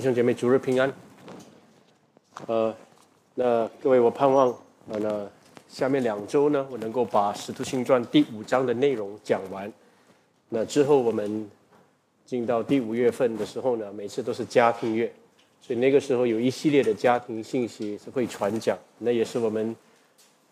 [0.00, 0.90] 弟兄姐妹，主日平安。
[2.46, 2.74] 呃，
[3.34, 4.48] 那各位，我盼望
[4.88, 5.28] 呃，那
[5.68, 9.70] 下面两周呢，我能够把《使徒行传》第五章的内容讲完。
[10.48, 11.46] 那之后我们
[12.24, 15.12] 进到第五月份的时候呢，每次都是家庭月，
[15.60, 18.78] 所以那个时候有一系列的家庭信息是会传讲。
[19.00, 19.76] 那也是我们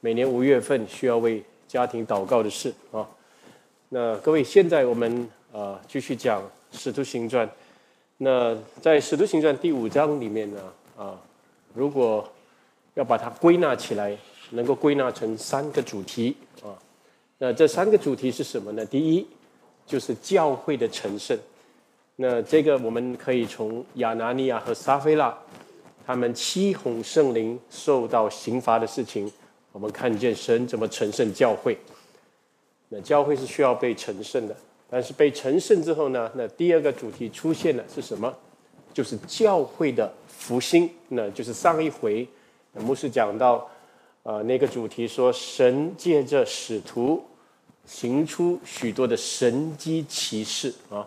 [0.01, 3.09] 每年五月份需要为家庭祷告的事啊。
[3.89, 7.49] 那各位，现在我们呃继续讲《使徒行传》。
[8.21, 10.61] 那在《使徒行传》第五章里面呢，
[10.97, 11.17] 啊，
[11.73, 12.29] 如果
[12.95, 14.17] 要把它归纳起来，
[14.51, 16.75] 能够归纳成三个主题啊。
[17.39, 18.85] 那这三个主题是什么呢？
[18.85, 19.25] 第一
[19.87, 21.39] 就是教会的成圣。
[22.17, 25.39] 那这个我们可以从亚拿尼亚和撒菲拉
[26.05, 29.33] 他们欺哄圣灵受到刑罚的事情，
[29.71, 31.79] 我们看见神怎么成圣教会。
[32.89, 34.57] 那教会是需要被成圣的。
[34.91, 36.31] 但是被成圣之后呢？
[36.35, 38.35] 那第二个主题出现了是什么？
[38.95, 40.89] 就是教会的复兴。
[41.09, 42.27] 那就是上一回
[42.73, 43.69] 牧师讲到，
[44.23, 47.23] 呃，那个主题说神借着使徒
[47.85, 51.07] 行出许多的神机骑士啊。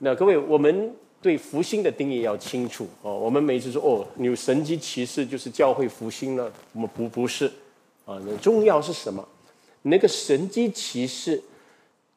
[0.00, 3.18] 那各位，我们对复兴的定义要清楚哦。
[3.18, 7.46] 我们每次说哦，有神机骑士就是教会复兴了，我们不不是
[8.04, 8.20] 啊。
[8.26, 9.26] 那重要是什么？
[9.80, 11.42] 那个神机骑士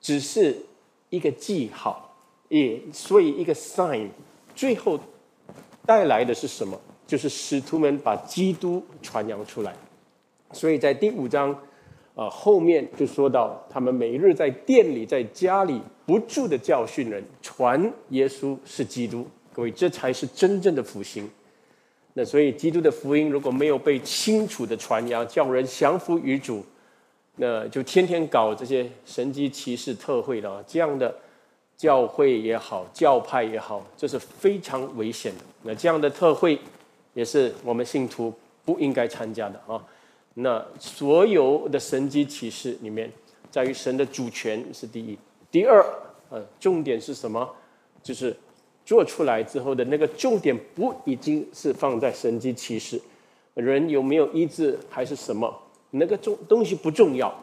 [0.01, 0.53] 只是。
[1.11, 2.15] 一个记号，
[2.47, 4.07] 也所以一个 sign，
[4.55, 4.99] 最后
[5.85, 6.79] 带来的是什么？
[7.05, 9.75] 就是使徒们把基督传扬出来。
[10.53, 11.53] 所以在第五章
[12.15, 19.27] 啊后面就说到，他们每日在店里、在家里不住的教训人，传耶稣是基督。
[19.53, 21.29] 各位，这才是真正的福星。
[22.13, 26.63] 那所以基督的福音如果没有被清楚的传扬，叫人降服于主。
[27.37, 31.13] 那就天天搞这些神机骑士特会的啊这样的
[31.77, 35.41] 教会也好，教派也好，这是非常危险的。
[35.63, 36.59] 那这样的特会
[37.13, 38.31] 也是我们信徒
[38.63, 39.83] 不应该参加的啊。
[40.35, 43.11] 那所有的神机骑士里面，
[43.49, 45.17] 在于神的主权是第一，
[45.49, 45.83] 第二，
[46.29, 47.49] 呃，重点是什么？
[48.03, 48.35] 就是
[48.85, 53.01] 做出来之后的那个重点不已经是放在神机骑士，
[53.55, 55.51] 人有没有医治还是什么？
[55.91, 57.33] 那个重东西不重要，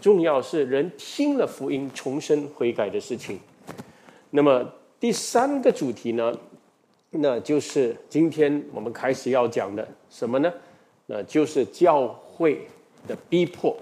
[0.00, 3.38] 重要是人听了福音重生悔改的事情。
[4.30, 4.64] 那么
[5.00, 6.32] 第三个主题呢，
[7.10, 10.52] 那就是今天我们开始要讲的什么呢？
[11.06, 12.66] 那就是教会
[13.08, 13.76] 的逼迫。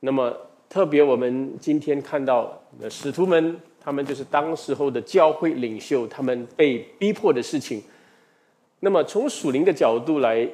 [0.00, 0.32] 那么
[0.68, 7.82] 特别我们今天看到的使徒们，他们就是当时候的教会领袖，他们被逼迫的事情。
[8.80, 10.48] 那么从属灵的角度来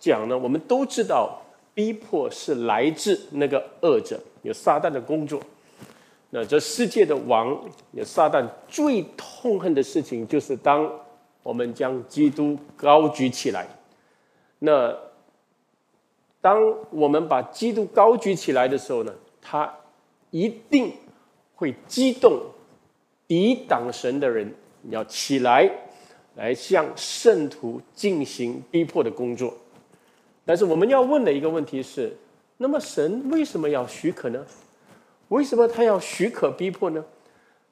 [0.00, 1.40] 讲呢，我们都知道。
[1.76, 5.38] 逼迫是来自那个恶者，有撒旦的工作。
[6.30, 7.54] 那这世界的王，
[7.92, 10.90] 有撒旦最痛恨的事情，就是当
[11.42, 13.66] 我们将基督高举起来。
[14.58, 14.96] 那
[16.40, 16.58] 当
[16.90, 19.70] 我们把基督高举起来的时候呢，他
[20.30, 20.90] 一定
[21.54, 22.40] 会激动
[23.28, 24.54] 抵挡神的人，
[24.88, 25.70] 要起来
[26.36, 29.52] 来向圣徒进行逼迫的工作。
[30.46, 32.16] 但是我们要问的一个问题是：
[32.58, 34.46] 那么神为什么要许可呢？
[35.28, 37.04] 为什么他要许可逼迫呢？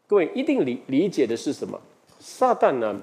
[0.09, 1.81] 各位一定理理解的是什么？
[2.19, 3.01] 撒旦呢，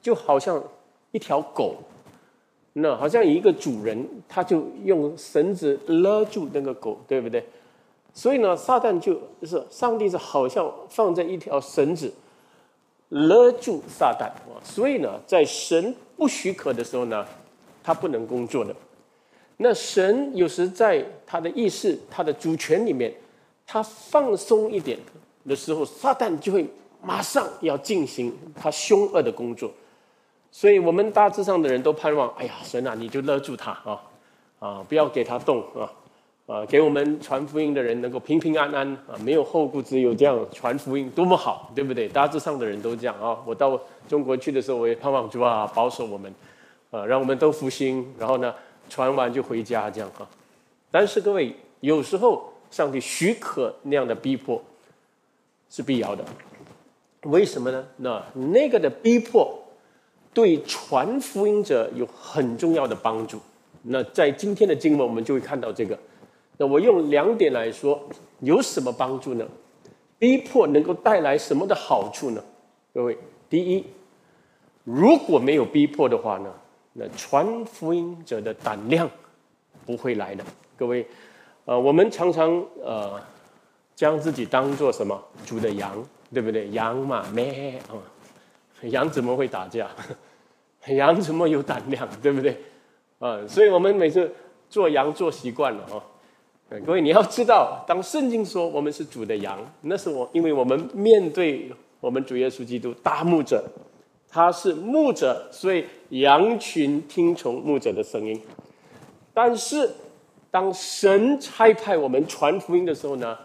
[0.00, 0.64] 就好像
[1.12, 1.76] 一条狗，
[2.72, 7.44] 那好像一个主人，他就用绳子勒住那个狗，对不对？
[8.14, 12.10] 所以呢，撒旦就是上帝是好像放在一条绳子
[13.10, 14.30] 勒住撒旦。
[14.64, 17.26] 所以呢，在神不许可的时候呢。
[17.82, 18.74] 他不能工作的，
[19.56, 23.12] 那神有时在他的意识、他的主权里面，
[23.66, 24.98] 他放松一点
[25.46, 26.66] 的时候，撒旦就会
[27.02, 29.70] 马上要进行他凶恶的工作。
[30.52, 34.02] 所以，我们大致上的人都盼望：哎呀，神啊，你就勒住他啊，
[34.58, 35.92] 啊，不要给他动啊，
[36.46, 42.08] 啊，给我们传福音的人能够平平安安啊，没有后顾之忧，这样传福音多么好，对不对？
[42.08, 43.38] 大致上的人都这样啊。
[43.46, 46.34] 我到中国去的时候，我也盼望主啊，保守我们。
[46.90, 48.54] 啊，让我们都复兴，然后呢，
[48.88, 50.28] 传完就回家这样哈。
[50.90, 54.60] 但是各位，有时候上帝许可那样的逼迫
[55.68, 56.24] 是必要的，
[57.22, 57.86] 为什么呢？
[57.98, 59.56] 那那个的逼迫
[60.34, 63.38] 对传福音者有很重要的帮助。
[63.82, 65.98] 那在今天的经文，我们就会看到这个。
[66.58, 68.02] 那我用两点来说，
[68.40, 69.46] 有什么帮助呢？
[70.18, 72.44] 逼迫能够带来什么的好处呢？
[72.92, 73.16] 各位，
[73.48, 73.86] 第一，
[74.84, 76.52] 如果没有逼迫的话呢？
[76.92, 79.08] 那传福音者的胆量
[79.86, 80.44] 不会来的，
[80.76, 81.06] 各位，
[81.64, 82.50] 呃，我们常常
[82.82, 83.20] 呃
[83.94, 86.68] 将自己当做什么主的羊，对不对？
[86.70, 87.94] 羊嘛咩啊，
[88.82, 89.88] 羊怎么会打架？
[90.88, 92.08] 羊怎么有胆量？
[92.20, 92.56] 对不对？
[93.18, 94.32] 啊，所以我们每次
[94.68, 96.02] 做羊做习惯了哦。
[96.86, 101.70] 各位你要知道，当圣经说我们是主的羊，那是我，因为我们面对
[102.00, 103.64] 我们主耶稣基督大牧者，
[104.28, 108.40] 他是牧者，所以羊群听从牧者的声音。
[109.32, 109.90] 但是
[110.50, 113.38] 当神差派我们传福音的时候呢，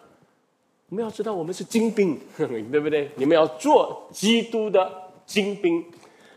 [0.90, 3.10] 我们要知道我们是精兵， 对不对？
[3.16, 4.92] 你们要做基督的
[5.26, 5.84] 精兵，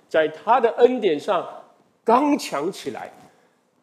[0.09, 1.47] 在他的恩典上
[2.05, 3.11] 刚强起来。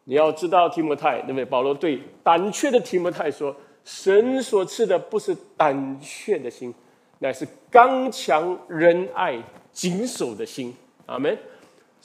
[0.07, 1.44] 你要知道提摩太，对不对？
[1.44, 6.71] 保罗对胆怯的提摩太说：“神所赐的不是胆怯的心，
[7.18, 9.36] 乃是刚强仁爱
[9.71, 10.71] 谨守的心。”
[11.07, 11.36] 阿门。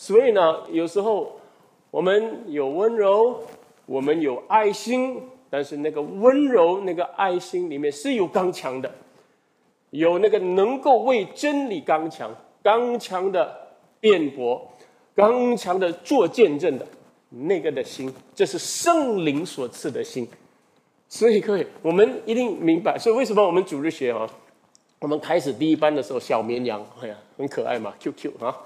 [0.00, 1.38] 所以呢，有时候
[1.91, 3.38] 我们有温柔，
[3.85, 5.20] 我们有爱心，
[5.50, 8.91] 但是那个温柔、那个爱心里面是有刚强的，
[9.91, 13.55] 有那个能够为真理刚强、刚强的
[14.00, 14.67] 辩驳、
[15.14, 16.87] 刚强的做见证的。
[17.29, 20.26] 那个的心，这是圣灵所赐的心，
[21.11, 22.99] 所以各位，我们一定明白。
[22.99, 24.26] 所以为什么我们主日学啊，
[25.00, 28.56] 我们开始第一班的时候，小绵羊，哎呀，很可爱嘛，Q Q 啊。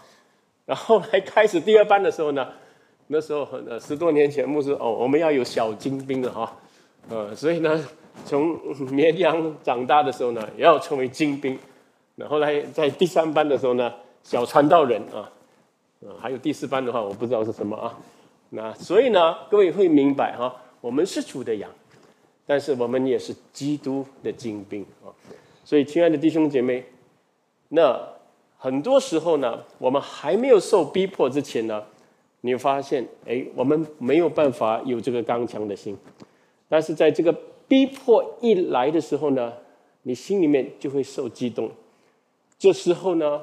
[0.66, 2.48] 然后来开始第二班的时候呢，
[3.08, 6.56] 那时候很呃十多年前牧师哦，我们要有小精兵了哈，
[7.10, 7.86] 呃，所以呢，
[8.24, 8.58] 从
[8.90, 11.58] 绵羊长大的时候呢，也要成为精兵。
[12.16, 15.30] 然后来在第三班的时候呢，小传道人啊，
[16.00, 17.98] 呃，还有第四班的话，我不知道是什么啊。
[18.50, 21.68] 那所以呢，各位会明白哈，我们是主的羊，
[22.46, 25.10] 但是我们也是基督的精兵啊。
[25.64, 26.84] 所以，亲爱的弟兄姐妹，
[27.70, 28.00] 那
[28.64, 31.84] 很多时候呢，我们还没有受逼迫之前呢，
[32.40, 35.94] 你发现，哎，我们没有办法有这个刚强的心。
[36.66, 37.30] 但是在这个
[37.68, 39.52] 逼迫一来的时候呢，
[40.04, 41.70] 你心里面就会受激动。
[42.58, 43.38] 这时候呢，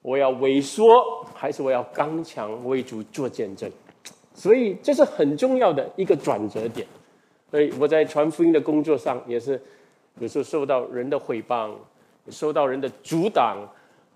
[0.00, 3.68] 我要萎缩，还是我要刚强为主做见证？
[4.32, 6.86] 所以这是很重要的一个转折点，
[7.50, 9.60] 所以我在传福音的工作上也是
[10.20, 11.72] 有时候受到人的诽谤，
[12.30, 13.58] 受到人的阻挡，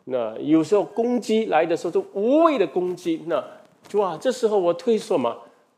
[0.08, 3.44] 那有时候攻击来的时候都无谓的攻击，那
[3.92, 5.36] 哇，这时候我退缩吗？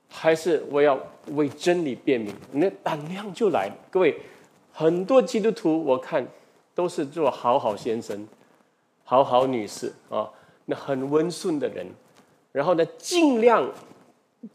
[0.08, 0.98] 还是我要
[1.32, 2.32] 为真理辩明？
[2.52, 3.74] 那胆量就来了。
[3.90, 4.16] 各位，
[4.72, 6.26] 很多基督徒我看
[6.74, 8.26] 都是做好好先生、
[9.04, 10.30] 好好女士啊，
[10.66, 11.86] 那很温顺的人，
[12.52, 13.68] 然后呢，尽量。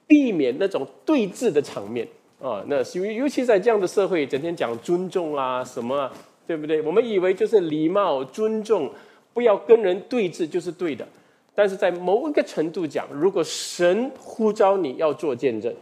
[0.07, 2.07] 避免那种对峙的场面
[2.41, 6.13] 啊，那尤尤其在这样的社会，整天讲尊重啊什么，啊，
[6.47, 6.81] 对不对？
[6.83, 8.89] 我们以为就是礼貌、尊重，
[9.33, 11.07] 不要跟人对峙就是对的。
[11.55, 15.73] 但是在某一个程度讲，如果神呼召你要做见证，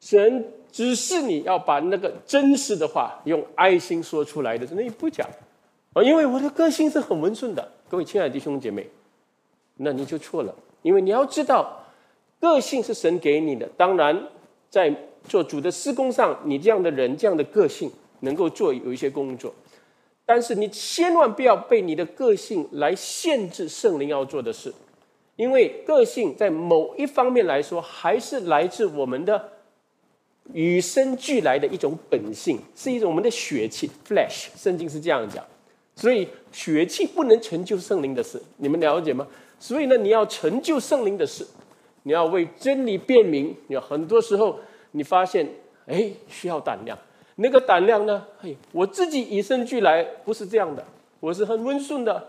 [0.00, 5.28] 神指示你要把那个真实的话用爱心说出来的，那你不讲
[5.92, 6.02] 啊？
[6.02, 8.88] 因为我的个性是很温顺的，各位亲爱的弟兄姐妹，
[9.76, 11.78] 那你就错了，因为你要知道。
[12.40, 14.20] 个性是神给你的，当然，
[14.68, 14.92] 在
[15.28, 19.54] 做主的施工上，你这样的人，这样的个性能够做有一些工作，
[20.24, 24.72] 但是你千万不要被你的个性来限制圣灵要做的事，
[25.36, 29.50] 因为个性在某一方面来说，还是来自我们的
[30.52, 34.48] 与生俱来的一种本性，是一种我们的血气 （flesh）。
[34.56, 35.44] 圣经是这样讲，
[35.96, 39.26] 所以血气不能成就圣灵的事，你们了解吗？
[39.58, 41.46] 所以呢，你要成就圣灵的事。
[42.04, 44.58] 你要为真理辩明，有很多时候
[44.90, 45.48] 你发现，
[45.86, 46.98] 哎，需要胆量。
[47.36, 48.26] 那个胆量呢？
[48.40, 50.84] 嘿，我自己与生俱来不是这样的，
[51.20, 52.28] 我是很温顺的，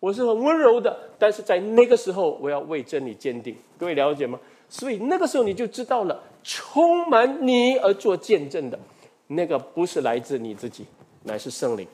[0.00, 0.96] 我是很温柔的。
[1.18, 3.56] 但是在那个时候，我要为真理坚定。
[3.78, 4.38] 各位了解吗？
[4.68, 8.78] 所以那个时候你就知道了，充满你而做见证的，
[9.28, 10.86] 那个不是来自你自己，
[11.24, 11.86] 乃是圣灵。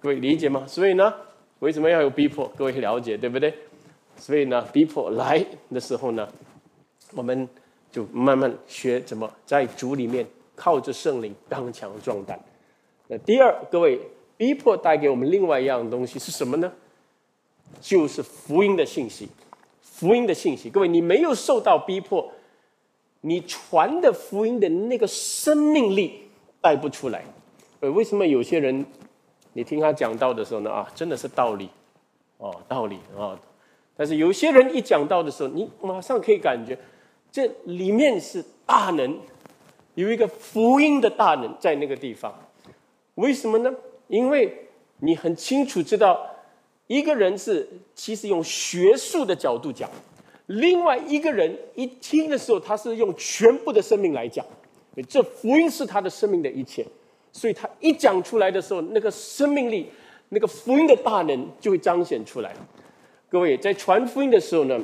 [0.00, 0.64] 各位理解吗？
[0.66, 1.12] 所以呢，
[1.60, 2.46] 为什么要有逼迫？
[2.56, 3.52] 各位了解对不对？
[4.16, 6.28] 所以呢，逼迫来的时候呢，
[7.14, 7.48] 我们
[7.90, 10.26] 就慢慢学怎么在主里面
[10.56, 12.40] 靠着圣灵刚强壮胆。
[13.06, 14.00] 那第二，各位，
[14.36, 16.72] 逼迫带给我们另外一样东西是什么呢？
[17.80, 19.28] 就是福音的信息。
[19.80, 22.30] 福音的信息，各位，你没有受到逼迫，
[23.22, 26.28] 你传的福音的那个生命力
[26.60, 27.24] 带不出来。
[27.80, 28.84] 呃，为什么有些人
[29.54, 30.70] 你听他讲道的时候呢？
[30.70, 31.70] 啊，真的是道理，
[32.36, 33.38] 哦，道理啊。
[33.96, 36.78] 但是有些人一讲到的时候，你马上可以感觉，
[37.32, 39.18] 这里面是大能，
[39.96, 42.32] 有一个福音的大能在那个地方。
[43.16, 43.74] 为什么呢？
[44.08, 44.68] 因为
[45.00, 46.24] 你很清楚知道，
[46.86, 49.90] 一个人是其实用学术的角度讲，
[50.46, 54.44] 另外一个人一听的时候，他是用全部的生命来讲，
[55.08, 56.86] 这福音是他的生命的一切，
[57.32, 59.90] 所以他一讲出来的时候，那个生命力、
[60.28, 62.54] 那个福音的大能就会彰显出来。
[63.30, 64.78] 各位在传福音的时候呢，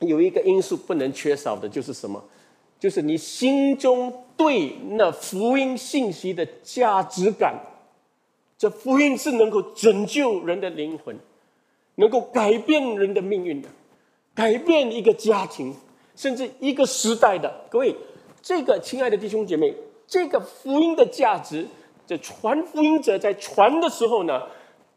[0.00, 2.24] 有一个因素不能缺少的，就是什么？
[2.84, 7.58] 就是你心中对那福音信息的价值感。
[8.58, 11.18] 这福音是能够拯救人的灵魂，
[11.94, 13.70] 能够改变人的命运的，
[14.34, 15.74] 改变一个家庭，
[16.14, 17.50] 甚至一个时代的。
[17.70, 17.96] 各位，
[18.42, 19.74] 这个亲爱的弟兄姐妹，
[20.06, 21.66] 这个福音的价值，
[22.06, 24.42] 这传福音者在传的时候呢，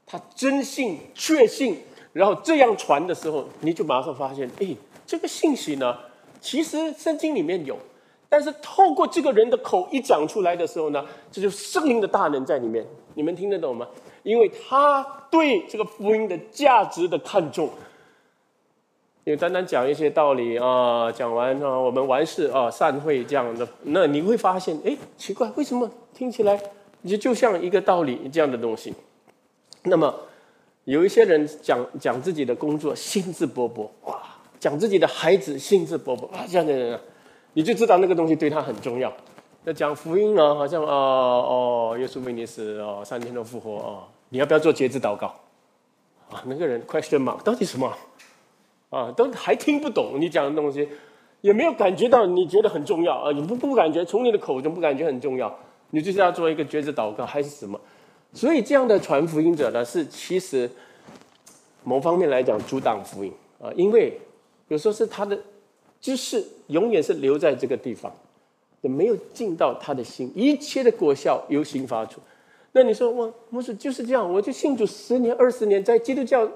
[0.06, 1.78] 他真信、确信，
[2.12, 4.76] 然后这样传的时候，你就马上发现，哎，
[5.06, 5.98] 这个信息呢，
[6.40, 7.78] 其实圣经里面有，
[8.30, 12.86] 但是透过这个人的口一讲出来的时候呢，这就圣灵的大能在里面。
[13.16, 13.88] 你们听得懂吗？
[14.22, 15.02] 因为他
[15.32, 17.70] 对这个福音的价值的看重，
[19.24, 26.62] 因为单单讲一些道理啊，讲完啊，我们完事啊，散会这样的，那你会发现，哎，奇怪，为什么听起来
[27.06, 28.94] 就就像一个道理这样的东西？
[29.84, 30.14] 那么
[30.84, 34.22] 有一些人讲讲自己的工作，兴致勃勃，哇，
[34.60, 37.02] 讲自己的孩子，兴致勃勃啊，这样的人啊，
[37.54, 39.12] 你就知道那个东西对他很重要。
[39.64, 40.56] 那讲福音啊？
[40.56, 45.28] 好像啊哦，耶稣为你死哦，三天都复活哦，你要不要做节制祷告？
[46.30, 47.94] 啊，那个人 question mark 到底什么？
[48.90, 50.88] 啊，都还听不懂你讲的东西，
[51.42, 55.54] 也没有感觉到你觉得很重要啊，你不不感觉从你的口中不感觉很重要，
[55.90, 57.80] 你就是要做一个节制祷告还是什么？
[58.34, 60.70] 所以这样的传福音者呢，是其实
[61.84, 64.18] 某方面来讲阻挡福音啊，因为
[64.68, 65.40] 有时候是他的
[66.00, 68.12] 知识永远是留在这个地方。
[68.82, 72.22] 也没有进到他的心，一切的果效由心发出。
[72.74, 76.48] 那你说，我牧师就是这样，我就信主十年、二十年，在基督教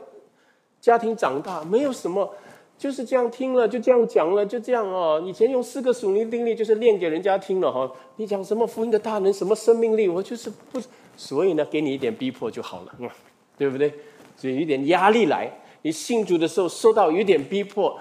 [0.80, 2.32] 家庭长大，没有什么，
[2.78, 5.20] 就是这样听了，就这样讲了，就这样哦。
[5.26, 7.92] 以前用四个属灵定律，就是练给人家听了哈。
[8.18, 10.80] 你讲什么福音的大能，什么生命力，我就是不，
[11.18, 12.94] 所以呢，给你一点逼迫就好了，
[13.58, 13.92] 对不对？
[14.38, 15.52] 所以一点压力来，
[15.82, 18.00] 你信主的时候受到有点逼迫。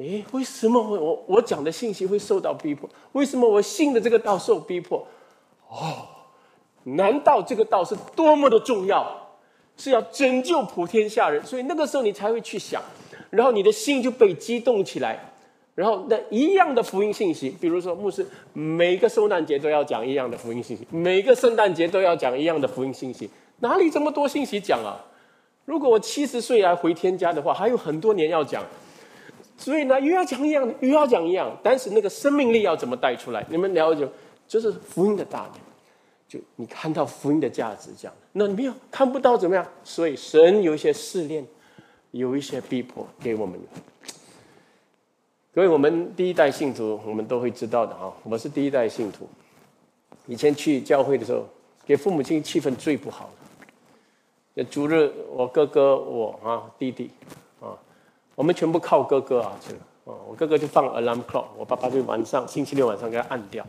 [0.00, 2.88] 哎，为什么我我讲的信息会受到逼迫？
[3.12, 5.04] 为什么我信的这个道受逼迫？
[5.68, 6.06] 哦，
[6.84, 9.04] 难道这个道是多么的重要，
[9.76, 11.44] 是要拯救普天下人？
[11.44, 12.80] 所以那个时候你才会去想，
[13.30, 15.32] 然后你的心就被激动起来，
[15.74, 24.94] 然后那一样的福音信息，比如说牧师每个圣诞节都要讲一样的福音信息，每个圣诞节都要讲一样的福音信息，哪里这么多信息讲啊？
[25.68, 28.64] 如果我七十岁来回天家的话，还有很多年要讲。
[29.58, 33.44] 所以呢，又要讲一样，又要讲一样，但是那个生命力要怎么带出来？
[33.50, 34.08] 你们了解，
[34.46, 35.60] 就是福音的大能，
[36.26, 38.14] 就你看到福音的价值，这样。
[38.32, 39.66] 那没有看不到怎么样？
[39.84, 41.46] 所以神有一些试炼，
[42.12, 43.60] 有一些逼迫给我们。
[45.54, 48.10] 各位，我们第一代信徒，我们都会知道的啊。
[48.22, 49.28] 我是第一代信徒，
[50.24, 51.44] 以前去教会的时候，
[51.84, 53.28] 给父母亲气氛最不好
[54.64, 57.10] 主日，我哥哥，我啊，弟弟。
[57.60, 57.76] 啊
[58.34, 63.66] 我们全部靠哥哥啊，这个哦，我哥哥就放 alarm clock，我爸爸就晚上星期六晚上给他按掉，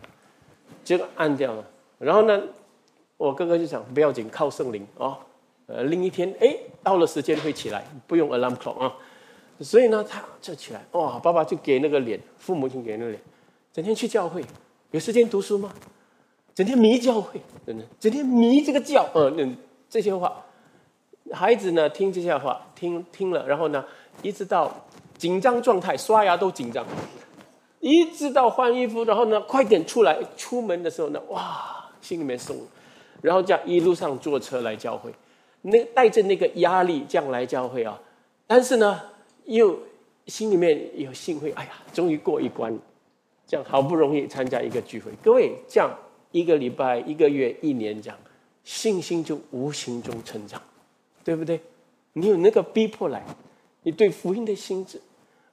[0.84, 1.66] 结果按掉了。
[1.98, 2.40] 然后呢，
[3.18, 5.18] 我哥哥就想不要紧，靠圣灵啊，
[5.66, 8.96] 呃，另一天哎到了时间会起来，不用 alarm clock 啊。
[9.60, 13.22] 所以呢，他就起来，哇，爸爸就给那个脸，父母亲给那个脸，
[13.74, 14.42] 整天去教会，
[14.92, 15.74] 有时间读书吗？
[16.54, 19.58] 整天迷教会，真的，整天迷这个教，嗯，
[19.90, 20.46] 这些话，
[21.34, 23.84] 孩子呢听这些话，听听了，然后呢。
[24.22, 24.70] 一直到
[25.18, 26.86] 紧张状态，刷牙都紧张，
[27.80, 32.58] 一直到换衣服，然后呢，快点出来出门的时候呢，哇，心里面松，
[33.22, 35.10] 然后这样一路上坐车来教会，
[35.62, 37.98] 那带着那个压力这样来教会啊，
[38.46, 39.00] 但是呢，
[39.46, 39.80] 又
[40.28, 42.78] 心里面有幸会，哎呀，终于过一关，
[43.48, 45.90] 这样好不容易参加一个聚会，各位这样
[46.32, 48.18] 一个礼拜、一个月、一年这样，
[48.66, 50.62] 信心就无形中成长，
[51.24, 51.60] 对不对？
[52.14, 53.24] 你有那个逼迫来。
[53.84, 55.02] 你对福音的心智，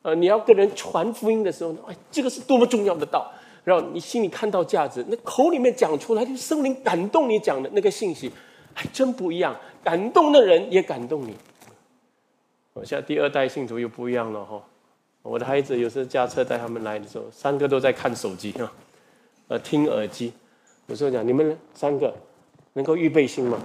[0.03, 3.31] 呃，你要跟人传福音的时候呢，哎，这个是多么重要的道，
[3.63, 8.29] 然后你心里看到价值，那口里面讲出来，就圣灵感动你讲的那个信息，
[8.75, 11.37] 还真不一样，感动的人也感动你。
[12.73, 14.61] 我现在第二代信徒又不一样了哈，
[15.23, 18.73] 我的孩子有时候驾车带他们来的时候，三个都在看手机啊，
[19.47, 20.33] 呃，听耳机。
[20.89, 22.13] 有时候讲你们三个
[22.73, 23.65] 能够预备心吗？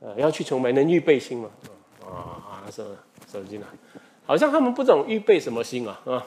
[0.00, 1.50] 呃，要去崇拜能预备心吗？
[2.04, 2.84] 啊啊，是。
[3.30, 3.66] 手机呢？
[4.24, 6.26] 好像他们不懂预备什么心啊啊！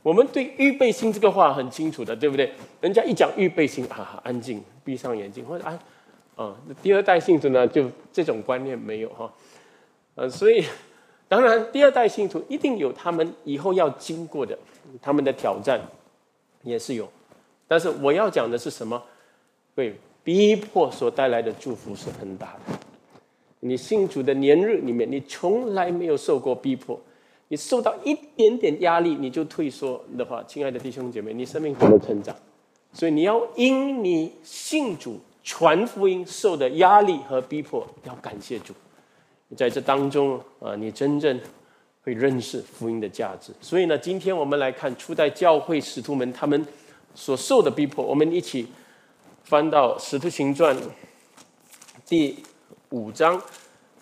[0.00, 2.52] 我们对预备心这个话很清楚的，对不对？
[2.80, 5.76] 人家一讲预备心啊，安静，闭上眼睛或者啊
[6.36, 6.56] 啊。
[6.80, 9.32] 第二代信徒呢，就这种观念没有哈。
[10.14, 10.64] 呃，所以
[11.26, 14.56] 当然，第二代信徒一定有他们以后要经过的
[15.02, 15.80] 他们的挑战，
[16.62, 17.10] 也是有。
[17.66, 19.02] 但是我要讲的是什么？
[19.74, 22.78] 对，逼迫所带来的祝福是很大的。
[23.60, 26.98] 你信主的年日里面，你从来没有受过逼迫，
[27.48, 32.34] 你受到一点点压力你就退缩的话，亲爱的弟兄姐妹，你生命怎么成长？
[32.92, 38.72] 所以你要因你信主传福音受的压力和逼迫，要感谢主。
[39.54, 41.38] 在这当中啊，你真正
[42.02, 43.52] 会认识福音的价值。
[43.60, 46.66] 所以呢，今天我们来看初代教会使徒们他们
[47.14, 48.66] 所受的逼迫，我们一起
[49.44, 50.74] 翻到《使徒行传》
[52.06, 52.36] 第。
[52.90, 53.40] 五章，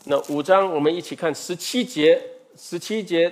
[0.05, 2.19] 那五章我们一起看十七节，
[2.57, 3.31] 十七节。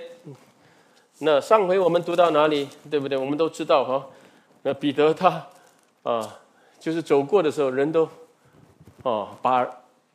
[1.19, 3.17] 那上回我们读到哪里，对不对？
[3.17, 4.07] 我们都知道哈。
[4.61, 5.47] 那彼得他
[6.03, 6.39] 啊，
[6.79, 8.07] 就是走过的时候，人都
[9.01, 9.67] 哦，把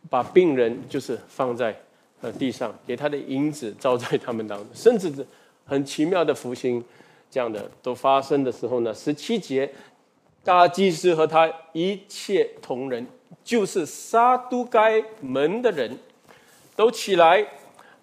[0.08, 1.76] 把病人就是放在
[2.20, 5.12] 呃地上，给他的银子照在他们当中，甚至
[5.66, 6.84] 很奇妙的福星，
[7.28, 9.68] 这样的都发生的时候呢，十七节，
[10.44, 13.04] 大祭司和他一切同仁。
[13.44, 15.99] 就是撒都该门的人，
[16.76, 17.46] 都起来，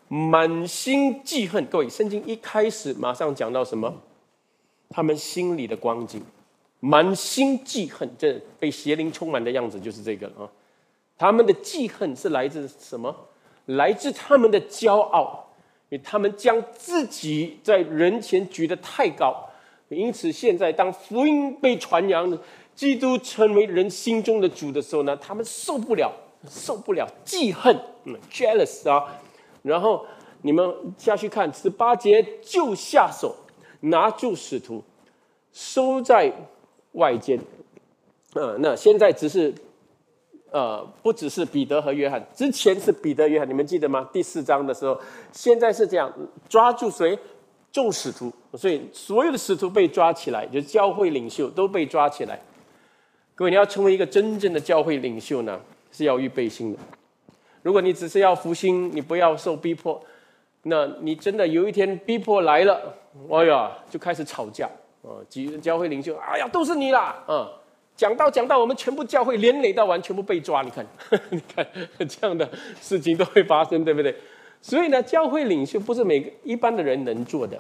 [0.08, 1.66] 满心记恨。
[1.68, 3.94] 各位，圣经一开始马上讲到什么？
[4.90, 6.22] 他们心里的光景，
[6.80, 10.50] 满心记恨，这被邪灵充满的样子就是这个啊。
[11.18, 13.16] 他们的记恨是来自什么？
[13.66, 15.48] 来自他们的骄傲，
[15.90, 19.50] 因为他们将自己在人前举得太高，
[19.90, 22.38] 因此现在当福音被传扬。
[22.80, 26.10] 基督成为人心中的主的时候呢，他们受不了，
[26.50, 29.20] 受不了，记恨，嗯，jealous 啊。
[29.64, 30.06] 然后
[30.44, 33.36] 你们下去看十八节，就下手
[33.82, 34.82] 拿住使徒，
[35.52, 36.34] 收在
[36.94, 37.38] 外间。
[38.36, 39.54] 嗯，那现在只是，
[40.50, 44.08] 呃，不只是彼得和约翰，之前是彼得、约翰，你们记得吗？
[44.14, 44.98] 第四章的时候，
[45.34, 46.10] 现在是这样，
[46.48, 47.20] 抓住谁？
[47.74, 48.32] 众使徒。
[48.54, 52.40] 所以所有的使徒被抓起来，就教会领袖都被抓起来。
[53.40, 55.58] 各位，你要成为一个真正的教会领袖呢，
[55.94, 56.80] 是要预备心的。
[57.62, 59.98] 如果你只是要复兴，你不要受逼迫，
[60.64, 62.94] 那你真的有一天逼迫来了，
[63.32, 64.70] 哎呀，就开始吵架
[65.04, 65.24] 啊！
[65.30, 67.16] 几教会领袖，哎呀，都是你啦！
[67.26, 67.50] 啊，
[67.96, 70.62] 讲到讲到，我们全部教会连累到完，全部被抓。
[70.62, 70.86] 你看，
[71.32, 71.66] 你看
[72.10, 72.46] 这样的
[72.82, 74.14] 事情都会发生，对不对？
[74.62, 77.58] 所以呢，教会领袖不是每个一般的人能做的，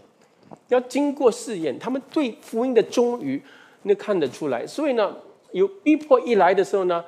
[0.67, 3.41] 要经过试验，他们对福音的忠于，
[3.83, 4.67] 那看得出来。
[4.67, 5.15] 所以呢。
[5.51, 7.03] 有逼迫一来的时候呢，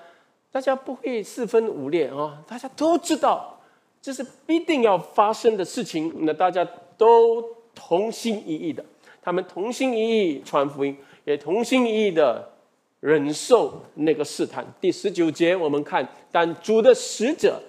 [0.52, 3.60] 大家不会四分五裂啊，大家都知道
[4.02, 8.84] 这是必定要发生的事情，那大家都同心一意的，
[9.22, 12.52] 他们同心一意传福音，也同心一意的
[13.00, 14.66] 忍受那个试探。
[14.80, 17.62] 第十九节我们看，但主的使者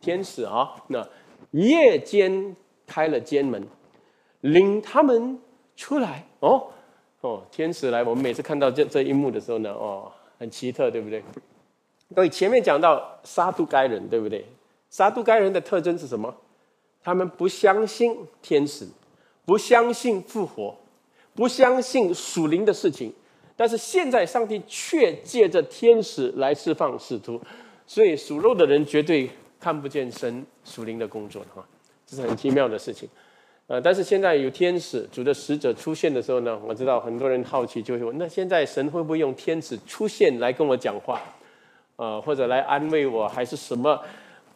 [0.00, 1.06] 天使啊，那
[1.52, 2.54] 夜间
[2.86, 3.66] 开了监门，
[4.42, 5.38] 领他们
[5.76, 6.68] 出来哦。
[7.22, 8.02] 哦，天使来！
[8.02, 11.22] 我们每次看到这这一幕的时候呢，哦，很奇特，对不对？
[12.14, 14.44] 所以，前面讲到杀都该人，对不对？
[14.88, 16.34] 杀都该人的特征是什么？
[17.02, 18.88] 他们不相信天使，
[19.44, 20.74] 不相信复活，
[21.34, 23.12] 不相信属灵的事情。
[23.54, 27.38] 但是现在上帝却借着天使来释放使徒，
[27.86, 29.28] 所以属肉的人绝对
[29.60, 31.62] 看不见神属灵的工作哈，
[32.06, 33.06] 这是很奇妙的事情。
[33.70, 41.20] 呃，但是现在有天使主的使者出现的时候呢，我知道很多人好奇，就会问：那现在神会不会用天使出现来跟我讲话？
[41.94, 43.96] 呃，或者来安慰我，还是什么？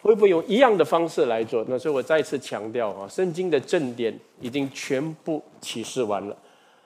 [0.03, 1.65] 会不会用一样的方式来做？
[1.69, 6.37] 那所以我再次强调啊，圣经的正点已经全部启示完了。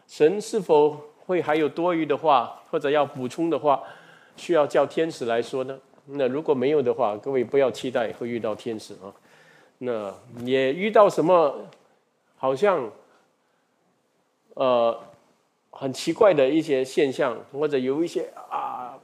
[0.07, 3.83] 神是否会还有多余的话，或者要补充的话，
[4.37, 5.79] 需要叫天使来说呢？
[6.05, 9.09] 那如果没有的话，各位不要期待会遇到天使啊。
[9.79, 10.12] 那
[10.45, 11.57] 也遇到什么？
[12.38, 12.88] 好像，
[14.55, 14.96] 呃，
[15.70, 18.96] 很奇怪的一些现象，或者有一些啊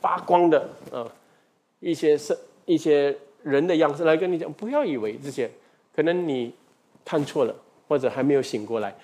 [0.00, 1.10] 发光的啊
[1.80, 5.50] 一些是一些人的样子来跟你讲，不要以为这些
[5.96, 6.54] 可能你
[7.06, 7.54] 看错了，
[7.88, 8.94] 或者还没有醒过来。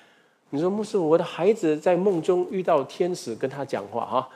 [0.50, 4.28] 你说牧师，我的孩子在梦中遇到天使跟他讲话哈，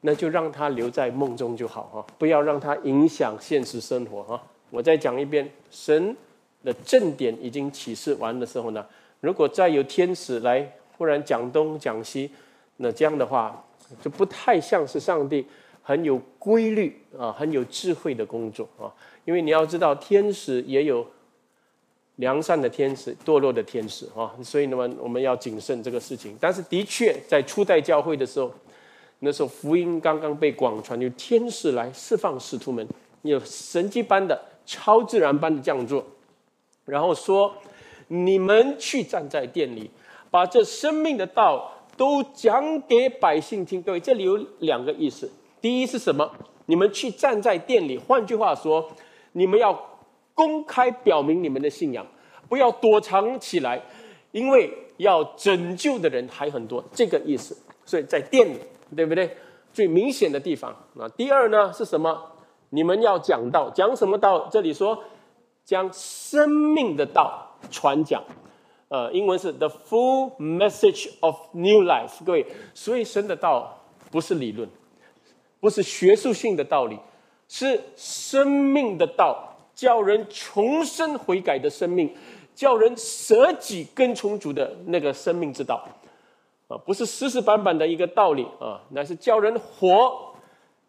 [0.00, 4.42] 那就让他留在梦中就好哈，不要让他影响现实生活哈。
[4.70, 6.16] 我再讲一遍，神。
[6.62, 8.84] 的正点已经启示完的时候呢，
[9.20, 12.30] 如果再有天使来忽然讲东讲西，
[12.76, 13.64] 那这样的话
[14.02, 15.46] 就不太像是上帝
[15.82, 18.92] 很有规律啊、很有智慧的工作啊。
[19.24, 21.06] 因为你要知道，天使也有
[22.16, 26.36] 良善的天使、堕落的天使啊，所以呢我们要谨慎这个事情。
[26.40, 28.52] 但是的确，在初代教会的时候，
[29.20, 32.86] 那时候福音刚刚被广传，有天使来释放使徒们，
[33.22, 36.04] 有神迹般的、超自然般的降座。
[36.90, 37.54] 然后说
[38.08, 39.90] ：“你们去站在店里，
[40.30, 45.30] 把这生命的道都讲给百姓听。”各位，这里有两个意思。
[45.60, 46.28] 第一是什么？
[46.66, 48.90] 你们去站在店里，换句话说，
[49.32, 49.78] 你们要
[50.34, 52.06] 公开表明你们的信仰，
[52.48, 53.80] 不要躲藏起来，
[54.32, 56.82] 因为要拯救的人还很多。
[56.92, 58.58] 这个意思，所以在店里，
[58.96, 59.30] 对不对？
[59.72, 61.08] 最明显的地方啊。
[61.16, 62.20] 第二呢是什么？
[62.70, 64.48] 你们要讲道，讲什么道？
[64.50, 64.98] 这里说
[65.70, 68.20] 将生命的道传讲。
[68.88, 72.24] 呃，英文是 the full message of new life。
[72.26, 73.78] 各位，所以神的道
[74.10, 74.68] 不是理论，
[75.60, 76.98] 不是学术性的道理，
[77.46, 82.12] 是生命的道，叫人重生悔改的生命，
[82.52, 85.86] 叫人舍己跟从主的那个生命之道。
[86.66, 90.34] 啊，不是死死板板的一个道理啊，那是叫人活，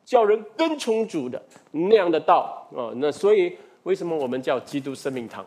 [0.03, 1.39] 叫人跟从主的
[1.69, 2.89] 那样的道啊。
[2.95, 5.45] 那所以，为什么我们叫基督生命堂？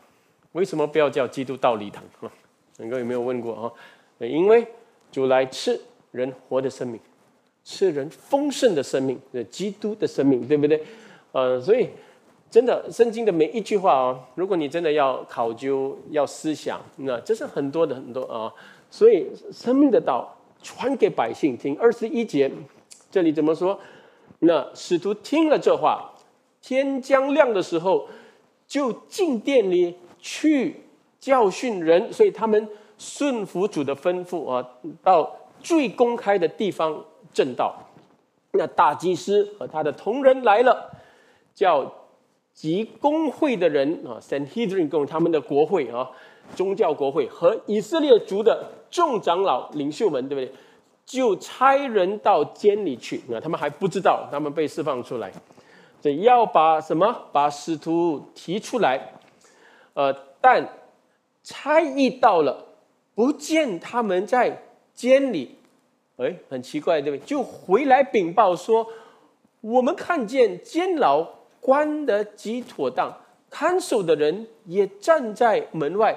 [0.53, 2.03] 为什么不要叫基督道理堂？
[2.79, 3.73] 各位有没有问过啊？
[4.19, 4.67] 因为
[5.13, 7.01] 主来吃人活的生命，
[7.65, 9.21] 吃人丰盛的生命，
[9.51, 10.83] 基督的生命，对不对？
[11.33, 11.89] 呃，所以
[12.51, 18.53] 真的圣经的每一句话啊，如果你真的要考究、要思想，那这是很多的很多啊。
[18.91, 21.77] 所以生命的道传给百姓听。
[21.79, 22.51] 二十一节
[23.11, 23.79] 这里怎么说？
[24.41, 26.13] 那使徒听了这话，
[26.61, 28.09] 天将亮的时候，
[28.75, 30.81] 就进店里去。
[31.21, 34.69] 教训人，所以他们顺服主的吩咐啊，
[35.03, 37.75] 到最公开的地方正道。
[38.53, 40.91] 那大祭司和他的同仁来了，
[41.55, 41.91] 叫
[42.53, 46.11] 集公会的人啊，Sanhedrin 共他们的国会啊，
[46.55, 50.53] 宗教国会和以色列族的众长老领袖们，对不对？
[51.07, 55.33] 就差人到监里去啊，他们还不知道，他们被释放出来，
[56.05, 57.17] 所以要把什么？
[57.33, 59.15] 把使徒提出来，
[59.95, 60.69] 呃，但。
[61.43, 62.65] 差役到了，
[63.15, 64.63] 不见他们在
[64.95, 65.59] 监里，
[66.17, 67.27] 哎，很奇怪，对不对？
[67.27, 68.87] 就回来禀报说，
[69.61, 71.27] 我们看见监牢
[71.61, 73.15] 关得极妥当，
[73.51, 76.17] 看守的人也站在门外。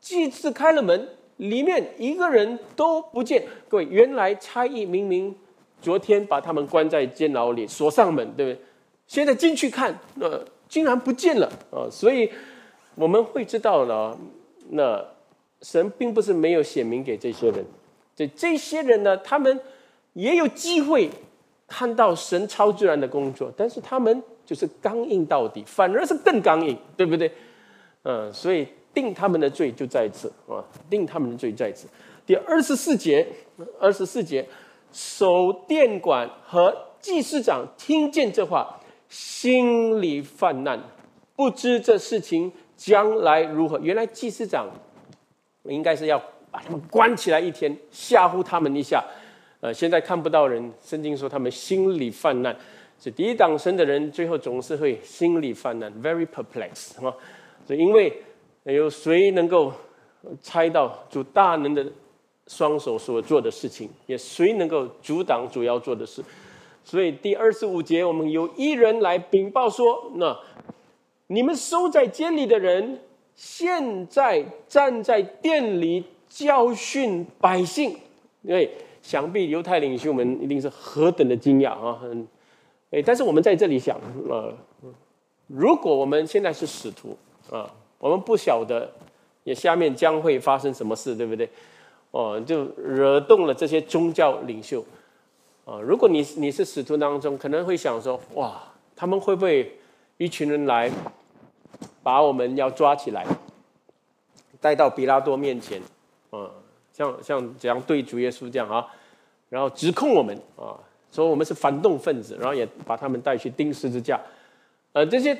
[0.00, 3.44] 祭司开了门，里面一个人都不见。
[3.68, 5.32] 各位，原来差役明明
[5.80, 8.64] 昨天把他们关在监牢里，锁上门，对不对？
[9.06, 11.86] 现在进去看，呃，竟然不见了啊！
[11.90, 12.30] 所以
[12.94, 14.16] 我们会知道了。
[14.70, 15.04] 那
[15.62, 17.64] 神并不是没有显明给这些人，
[18.14, 19.60] 这这些人呢，他们
[20.14, 21.08] 也有机会
[21.68, 27.30] 看到神超自然的工作，但是他们就是刚硬到底，反而是更刚硬，对不对？
[28.02, 31.86] 嗯，所以定他们的罪就在此啊，定他们的罪在此。
[32.26, 33.24] 第二十四节，
[33.78, 34.44] 二十四节，
[34.92, 38.80] 守殿管和祭司长听见这话，
[39.16, 40.78] 心里泛难，
[41.34, 42.52] 不知这事情。
[42.76, 43.78] 将来如何？
[43.78, 44.68] 原来祭司长
[45.62, 49.02] 应该是要把他们关起来一天，吓唬他们一下。
[49.60, 52.54] 呃，现在看不到人，圣经说他们心里泛滥。
[53.00, 57.14] 是抵挡神的人，最后总是会心里泛滥，very perplexed 哈。
[57.66, 58.22] 所以，因为
[58.64, 59.72] 有谁能够
[60.42, 61.86] 猜到主大能的
[62.46, 66.22] 双手所做的事情，也谁能够阻挡主要做的事？
[66.86, 70.34] 所以第二十五节，我们有一人来禀报说，那。
[71.28, 73.00] 你们收在监里的人，
[73.34, 77.98] 现在站在店里教训百姓，
[78.42, 78.70] 因为
[79.02, 81.98] 想必犹太领袖们一定是何等的惊讶啊！
[82.00, 82.28] 很，
[82.92, 84.54] 哎，但是我们在这里想，呃，
[85.48, 87.16] 如果我们现在是使徒
[87.50, 87.68] 啊，
[87.98, 88.88] 我们不晓得
[89.42, 91.50] 也下面将会发生什么事，对不对？
[92.12, 94.84] 哦，就惹动了这些宗教领袖
[95.66, 95.78] 啊。
[95.82, 98.62] 如果你你是使徒当中，可能会想说，哇，
[98.96, 99.78] 他们会不会？
[100.18, 100.90] 一群人来，
[102.02, 103.26] 把我们要抓起来，
[104.62, 105.78] 带到比拉多面前，
[106.30, 106.50] 啊，
[106.90, 108.86] 像像这样对主耶稣这样啊，
[109.50, 110.72] 然后指控我们啊，
[111.12, 114.18] 说我们是反动分子，然后也把他们带去钉十字架，
[114.94, 115.36] 呃，这些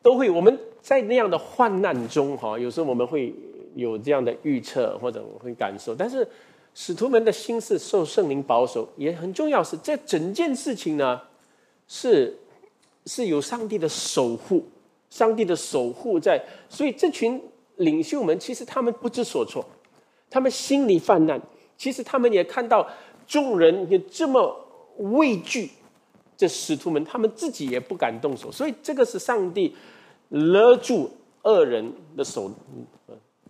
[0.00, 3.34] 都会我们在那样的患难中哈，有时候我们会
[3.74, 6.24] 有这样的预测或者会感受，但是
[6.74, 11.20] 使徒们的心是受圣灵保守，也很重要是这整件事情呢
[11.86, 12.36] 是。
[13.06, 14.62] 是有上帝的守护，
[15.08, 17.42] 上帝的守护在，所以这群
[17.76, 19.64] 领袖们其实他们不知所措，
[20.28, 21.40] 他们心里泛滥，
[21.78, 22.86] 其实他们也看到
[23.26, 24.54] 众人也这么
[24.98, 25.70] 畏惧，
[26.36, 29.74] 这使徒们他们自己也不敢动手，所以这个是上帝
[30.28, 31.10] 勒住
[31.44, 32.52] 恶人的手，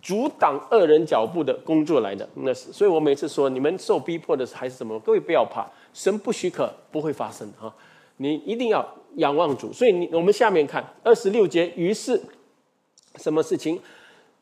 [0.02, 2.28] 阻挡恶人脚步的工作来的。
[2.34, 7.72] 那是，所以我每次说你们受逼迫的还是什么，各位不要怕，神不许可不会发生哈。
[8.16, 8.86] 你一定要
[9.16, 12.20] 仰望主，所以你我们下面看二十六节，于是
[13.16, 13.80] 什么事情？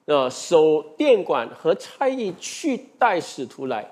[0.07, 3.87] 呃，守殿管和差役去带使徒来，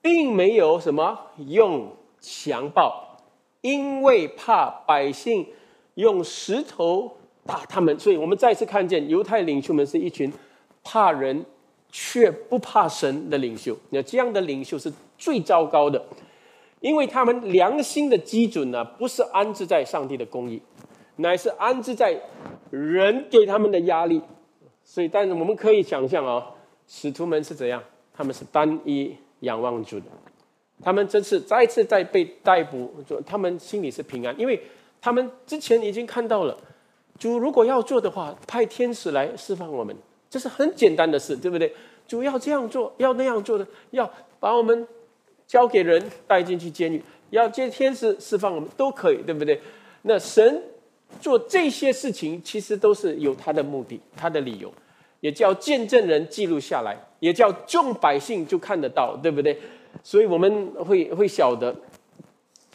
[0.00, 3.18] 并没有什么用强暴，
[3.60, 5.44] 因为怕百姓
[5.94, 7.10] 用石头
[7.44, 7.98] 打他们。
[7.98, 10.32] 所以我们再次看见犹太领袖们是一群
[10.88, 11.44] 怕人
[11.90, 13.76] 却不怕神的领袖。
[13.90, 16.00] 那这样的领袖是最糟糕的，
[16.80, 20.62] 因为他们良心的基准呢，不是安置在上帝的公义，
[21.16, 22.16] 乃是安置在
[22.70, 24.22] 人给他们的压力。
[24.84, 26.46] 所以，但是我们可以想象啊，
[26.86, 27.82] 使徒们是怎样？
[28.14, 30.06] 他们是单一仰望主的。
[30.84, 32.92] 他们这次再次在被逮捕，
[33.26, 34.62] 他们心里是平安，因为
[35.00, 36.56] 他们之前已经看到了，
[37.18, 39.96] 主如果要做的话，派天使来释放我们，
[40.28, 41.72] 这是很简单的事，对不对？
[42.06, 44.08] 主要这样做，要那样做的，要
[44.38, 44.86] 把我们
[45.46, 49.60] 交给人带进去监狱，要借天使释放我们都可以，对不对？
[50.02, 50.62] 那神
[51.20, 54.72] 做这些事情，其实都是有他的目的，他的理由，
[55.20, 59.58] 也叫见证人记录下来，也叫众百姓就看得到，对不对？
[60.04, 61.74] 所以我们会会晓得，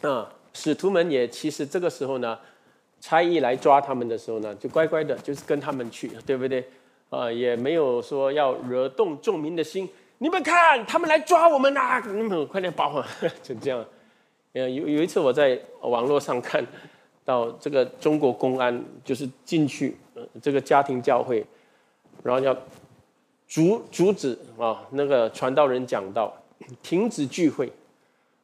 [0.02, 2.38] 啊，使徒们也其实这个时候呢，
[3.00, 6.62] 差役来抓他们的时候呢，就乖乖的，就是跟他们去，对不对？
[7.12, 9.86] 啊，也没有说要惹动众民的心。
[10.16, 12.02] 你们看，他们来抓我们啦！
[12.06, 13.04] 你们快点跑！
[13.42, 13.84] 就这样。
[14.54, 16.66] 呃，有有一次我在网络上看
[17.22, 19.94] 到这个中国公安就是进去
[20.40, 21.44] 这个家庭教会，
[22.22, 22.56] 然后要
[23.46, 26.34] 阻阻止啊那个传道人讲道。
[26.80, 27.72] 停止聚会，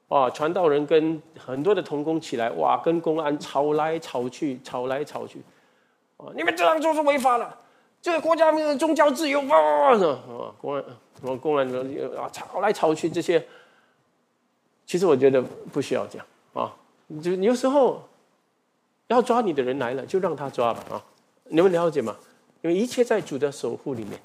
[0.09, 0.29] 啊！
[0.29, 5.41] 传道人跟很多的童工起来，哇，跟公安吵来吵去，吵来吵去，
[6.17, 6.27] 啊！
[6.35, 7.59] 你们这样做是违法的，
[8.01, 9.97] 这个国家没有宗教自由，啊！
[10.61, 10.85] 公安，
[11.39, 11.69] 公安
[12.17, 13.45] 啊，吵来吵去这些，
[14.87, 16.75] 其实我觉得不需要这样啊，
[17.23, 18.09] 就有时候
[19.09, 21.05] 要抓你的人来了，就让他抓吧，啊！
[21.45, 22.17] 你们了解吗？
[22.63, 24.21] 因为一切在主的守护里面，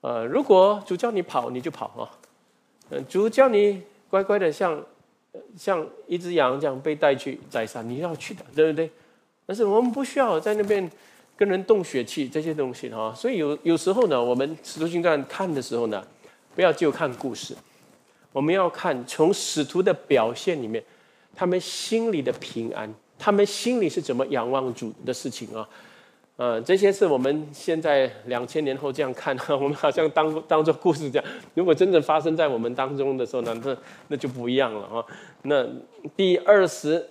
[0.00, 2.10] 呃，如果主叫你跑，你就跑啊。
[2.90, 4.82] 嗯，主叫你乖乖的像，
[5.56, 8.90] 像一只羊这样被带去宰杀，你要去的，对不对？
[9.44, 10.90] 但是我们不需要在那边
[11.38, 13.14] 跟人动血气这些东西哈。
[13.16, 16.04] 所以有有时候呢，我们使徒行传看的时候呢，
[16.56, 17.54] 不要就看故事，
[18.32, 20.82] 我们要看从使徒的表现里面，
[21.36, 25.66] 他们心里的平安，他们心里是怎么仰望主的事情啊。
[26.36, 31.28] 呃，这些是我们现在两千年后这样看， 我们好像当当做故事这样。
[31.54, 35.04] 如果真正发生在我们当中的时候呢，那那就不一样了啊。
[35.42, 35.66] 那
[36.16, 37.08] 第二十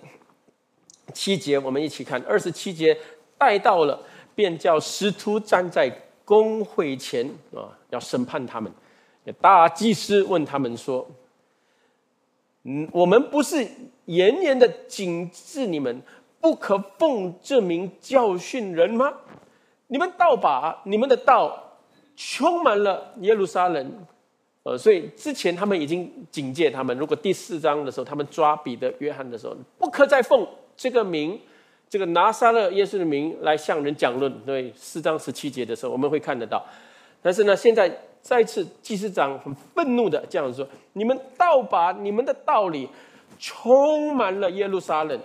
[1.12, 2.96] 七节，我们一起看二十七节，
[3.36, 4.02] 带到了，
[4.38, 5.90] 便叫师徒站在
[6.24, 8.72] 公会前啊，要审判他们。
[9.40, 11.04] 大祭司问他们说
[12.62, 13.66] ：“嗯，我们不是
[14.04, 16.00] 严严的警示你们？”
[16.40, 19.12] 不可奉这名教训人吗？
[19.88, 21.76] 你们倒把你们的道
[22.14, 23.92] 充满了耶路撒冷，
[24.62, 30.46] 呃，所以之前他们已经警戒他们，如果第四章的时候他们抓彼得、约翰的时候，不可再奉
[30.76, 31.40] 这个名，
[31.88, 34.32] 这个拿撒勒耶稣的名来向人讲论。
[34.44, 36.64] 对，四章十七节的时候我们会看得到。
[37.22, 42.88] 但是呢，现在再次祭司长很愤怒的这样说：你们倒把你们的道理
[43.38, 45.18] 充满了耶路撒冷。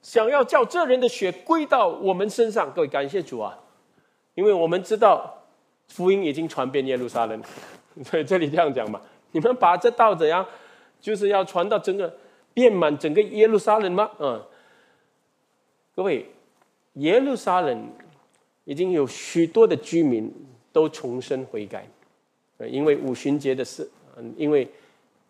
[0.00, 3.58] 想要叫这人的血归到我们身上，各位感谢主啊！
[4.34, 5.42] 因为我们知道
[5.88, 7.42] 福音已经传遍耶路撒冷，
[8.04, 9.00] 所以这里这样讲嘛：
[9.32, 10.46] 你们把这道怎样，
[11.00, 12.14] 就是要传到整个
[12.54, 14.08] 遍满整个耶路撒冷吗？
[14.20, 14.40] 嗯，
[15.98, 16.24] 各位，
[16.92, 17.90] 耶路撒冷
[18.64, 20.32] 已经有许多的居民
[20.72, 21.84] 都重生悔改，
[22.70, 24.68] 因为五旬节的事，嗯，因为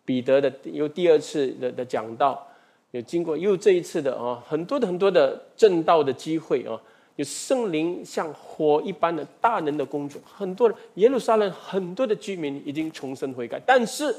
[0.05, 2.47] 彼得的有第二次的的讲道。
[2.91, 6.79] 有经过又这一次的啊，很多的很多的正道的机会啊，
[7.17, 14.15] 有圣灵像火一般的大能的工作，很多人耶路撒冷很多的居民已经重生悔改，但是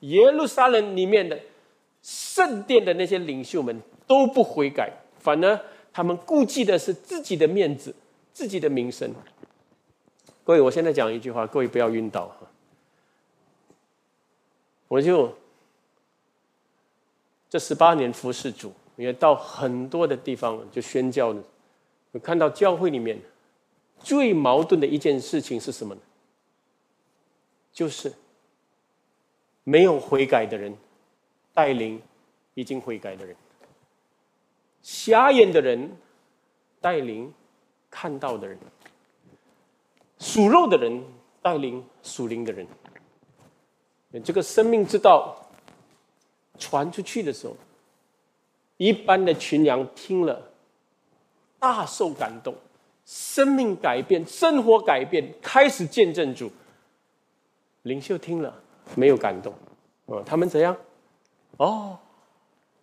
[0.00, 1.36] 耶路撒冷里面的
[2.00, 3.76] 圣殿的那些领袖们
[4.06, 5.60] 都不悔改，反而
[5.92, 7.94] 他们顾忌的是自己的面子、
[8.32, 9.12] 自己的名声。
[10.44, 12.50] 各位，我现在讲一句话，各位不要晕倒哈，
[14.88, 15.34] 我就。
[17.52, 21.42] 这十八年服侍主，也到很多的地方就宣教了。
[22.12, 23.20] 我看到教会里面
[23.98, 26.00] 最矛盾的一件事情是什么呢？
[27.72, 28.12] 就是
[29.64, 30.72] 没有悔改的人
[31.52, 32.00] 带领
[32.54, 33.34] 已经悔改的人，
[34.82, 35.96] 瞎眼的人
[36.80, 37.32] 带领
[37.90, 38.58] 看到的人，
[40.18, 41.02] 属肉的人
[41.42, 42.66] 带领属灵的人。
[44.24, 45.36] 这个生命之道。
[46.62, 47.56] 传出去的时候，
[48.76, 50.50] 一般的群羊听了，
[51.58, 52.54] 大受感动，
[53.06, 56.52] 生命改变，生活改变，开始见证主。
[57.84, 58.54] 领袖听了
[58.94, 59.54] 没有感动，
[60.04, 60.76] 哦，他们怎样？
[61.56, 61.98] 哦，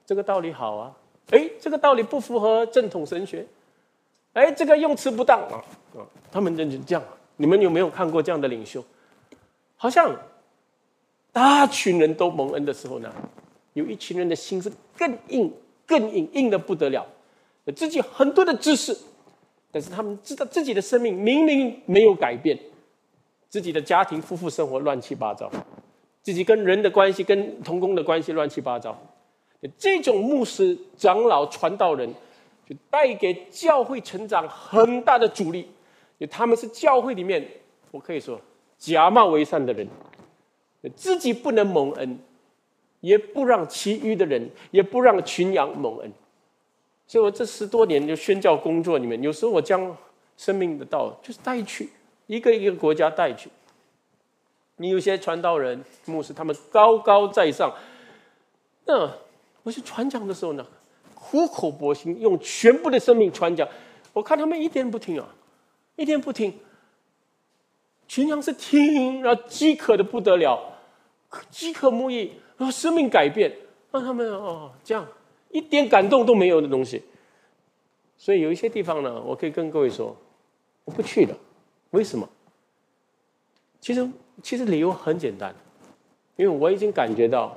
[0.07, 0.97] 这个道理好啊，
[1.31, 3.45] 哎，这个道理不符合正统神学，
[4.33, 5.63] 哎，这个用词不当啊
[5.95, 5.99] 啊！
[6.31, 7.03] 他们就这样。
[7.35, 8.83] 你们有没有看过这样的领袖？
[9.75, 10.15] 好像
[11.31, 13.13] 大群人都蒙恩的时候呢，
[13.73, 15.53] 有一群人的心是更硬、
[15.85, 17.05] 更硬，硬的不得了。
[17.75, 18.97] 自己很多的知识，
[19.71, 22.57] 但是他们知道自己的生命明明没有改变，
[23.49, 25.51] 自己的家庭、夫妇生活乱七八糟，
[26.23, 28.97] 自己跟人的关系、跟同工的关系乱七八糟。
[29.77, 32.13] 这种牧师、长老、传道人，
[32.69, 35.69] 就带给教会成长很大的阻力。
[36.19, 37.45] 就他们是教会里面，
[37.91, 38.39] 我可以说
[38.77, 39.87] 假冒为善的人，
[40.95, 42.19] 自己不能蒙恩，
[43.01, 46.11] 也不让其余的人，也不让群羊蒙恩。
[47.07, 49.95] 所以我这十多年就宣教工作里面，有时候我将
[50.37, 51.89] 生命的道就是带去
[52.27, 53.49] 一个一个国家带去。
[54.75, 57.73] 你有些传道人、牧师，他们高高在上，
[58.85, 59.11] 那。
[59.67, 60.65] 我去传讲的时候呢，
[61.13, 63.67] 苦口婆心用全部的生命传讲，
[64.13, 65.27] 我看他们一点不听啊，
[65.97, 66.57] 一点不听。
[68.07, 70.57] 群羊是听，然后饥渴的不得了，
[71.51, 73.53] 饥渴沐浴，然后生命改变，
[73.91, 75.05] 让他们哦这样
[75.49, 77.03] 一点感动都没有的东西。
[78.17, 80.15] 所以有一些地方呢，我可以跟各位说，
[80.85, 81.35] 我不去了。
[81.89, 82.29] 为什么？
[83.81, 84.09] 其实
[84.41, 85.53] 其实理由很简单，
[86.37, 87.53] 因为我已经感觉到。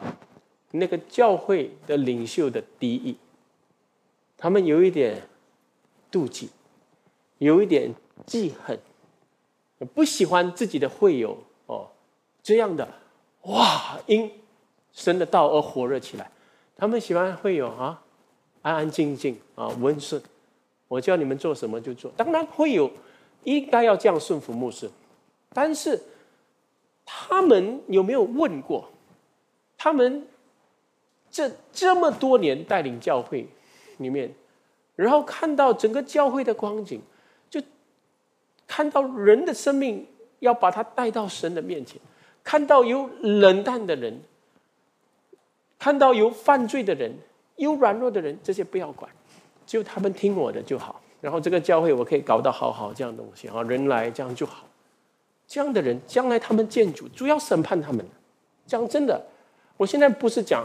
[0.72, 3.16] 那个教会的领袖的敌意，
[4.36, 5.22] 他们有一点
[6.12, 6.48] 妒忌，
[7.38, 7.92] 有一点
[8.24, 8.78] 记恨，
[9.92, 11.90] 不喜欢自己的会友哦
[12.40, 12.88] 这样的
[13.42, 14.30] 哇，因
[14.92, 16.30] 神的道而火热起来。
[16.76, 18.02] 他们喜欢会友啊，
[18.62, 20.22] 安安静静啊，温顺。
[20.86, 22.12] 我叫你们做什么就做。
[22.16, 22.90] 当然会有
[23.42, 24.88] 应该要这样顺服牧师，
[25.52, 26.00] 但是
[27.04, 28.88] 他们有没有问过
[29.76, 30.28] 他们？
[31.30, 33.46] 这这么多年带领教会
[33.98, 34.34] 里面，
[34.96, 37.00] 然后看到整个教会的光景，
[37.48, 37.62] 就
[38.66, 40.06] 看到人的生命
[40.40, 42.00] 要把他带到神的面前，
[42.42, 44.20] 看到有冷淡的人，
[45.78, 47.14] 看到有犯罪的人，
[47.56, 49.10] 有软弱的人，这些不要管，
[49.64, 51.00] 就他们听我的就好。
[51.20, 54.66] 然后这个教会我可以搞得好好这样东西啊，人来这样就好。
[55.46, 58.04] 这样的人将来他们建主，主要审判他们。
[58.66, 59.24] 讲真的，
[59.76, 60.64] 我现在不是讲。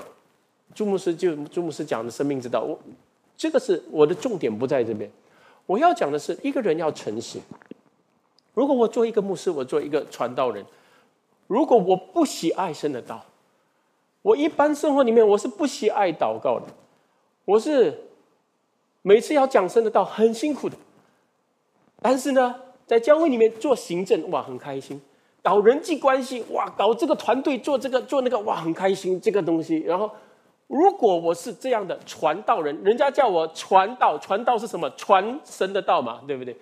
[0.76, 2.78] 朱牧师就朱牧师讲的生命之道，我
[3.38, 5.10] 这个是我的重点不在这边。
[5.66, 7.40] 我要讲的是一个人要诚实。
[8.54, 10.64] 如果我做一个牧师，我做一个传道人，
[11.48, 13.24] 如果我不喜爱神的道，
[14.22, 16.68] 我一般生活里面我是不喜爱祷告的，
[17.46, 18.02] 我是
[19.02, 20.76] 每次要讲神的道很辛苦的。
[22.02, 22.54] 但是呢，
[22.86, 25.02] 在教会里面做行政哇很开心，
[25.42, 30.12] 搞人际关系哇搞这个团队做这个做那个哇很开心这个东西，然后。
[30.68, 34.90] 如果我是这样的传道人，人家叫我传道，传道是什么？
[34.92, 36.56] 传神的道嘛，对不对？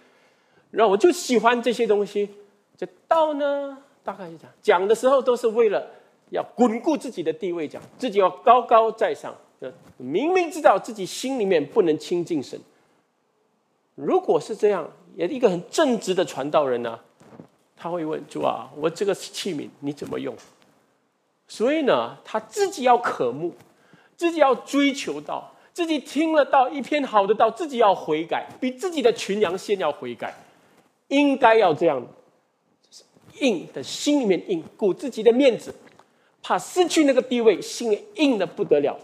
[0.72, 2.30] 然后我就喜欢这些东西。
[2.76, 5.88] 这道呢，大概是讲讲的时候都是为了
[6.32, 9.34] 要巩固自己的地位，讲自己要高高在上。
[9.96, 12.60] 明明知道自己心里面不能亲近神。
[13.96, 14.86] 如果是这样，
[15.16, 17.00] 也一个很正直的传道人呢，
[17.78, 20.36] 他会问主啊，我这个器皿你怎么用？
[21.48, 23.54] 所以呢，他自己要渴慕。
[24.16, 30.34] 自己要追求到，自己听了到一篇好的道，自己要悔改，比自己的群羊先要悔改，
[31.08, 32.06] 应该要这样，
[33.40, 35.74] 硬的心里面硬，顾自己的面子，
[36.42, 38.98] 怕失去那个地位，心里硬的不得了。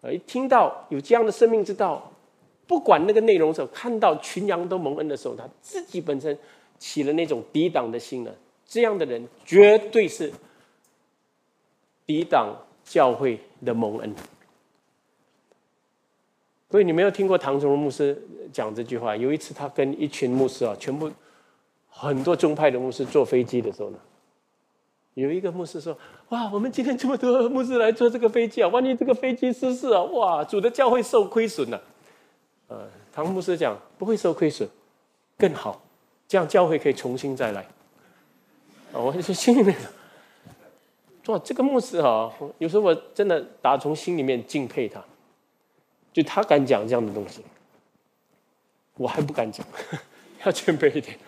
[0.00, 2.12] 啊，一听到有这样的生命之道，
[2.66, 6.38] 不管那个内容的时候，看到群羊都蒙恩的时候，他自己本身
[6.78, 8.32] 起了那种抵挡的心了。
[8.64, 10.32] 这样的人绝对是
[12.06, 12.54] 抵挡。
[12.88, 14.14] 教会的蒙恩，
[16.70, 18.20] 所以你没有听过唐崇荣牧师
[18.50, 19.14] 讲这句话。
[19.14, 21.10] 有一次，他跟一群牧师啊，全部
[21.90, 23.98] 很多宗派的牧师坐飞机的时候呢，
[25.12, 25.96] 有一个牧师说
[26.30, 31.82] ：“哇，我们今天这么多牧师来坐这个飞机啊，万一这个飞机失事啊，哇，主的教会受亏损了。”
[32.68, 34.66] 呃，唐牧师讲不会受亏损，
[35.36, 35.82] 更好，
[36.26, 37.60] 这样教会可以重新再来。
[38.92, 39.76] 啊，我就心里面。
[41.28, 45.04] 哇，这个牧师哈，有时候我真的打从心里面敬佩他，
[46.10, 47.42] 就他敢讲这样的东西，
[48.94, 49.66] 我还不敢讲，
[50.46, 51.18] 要谦卑一点。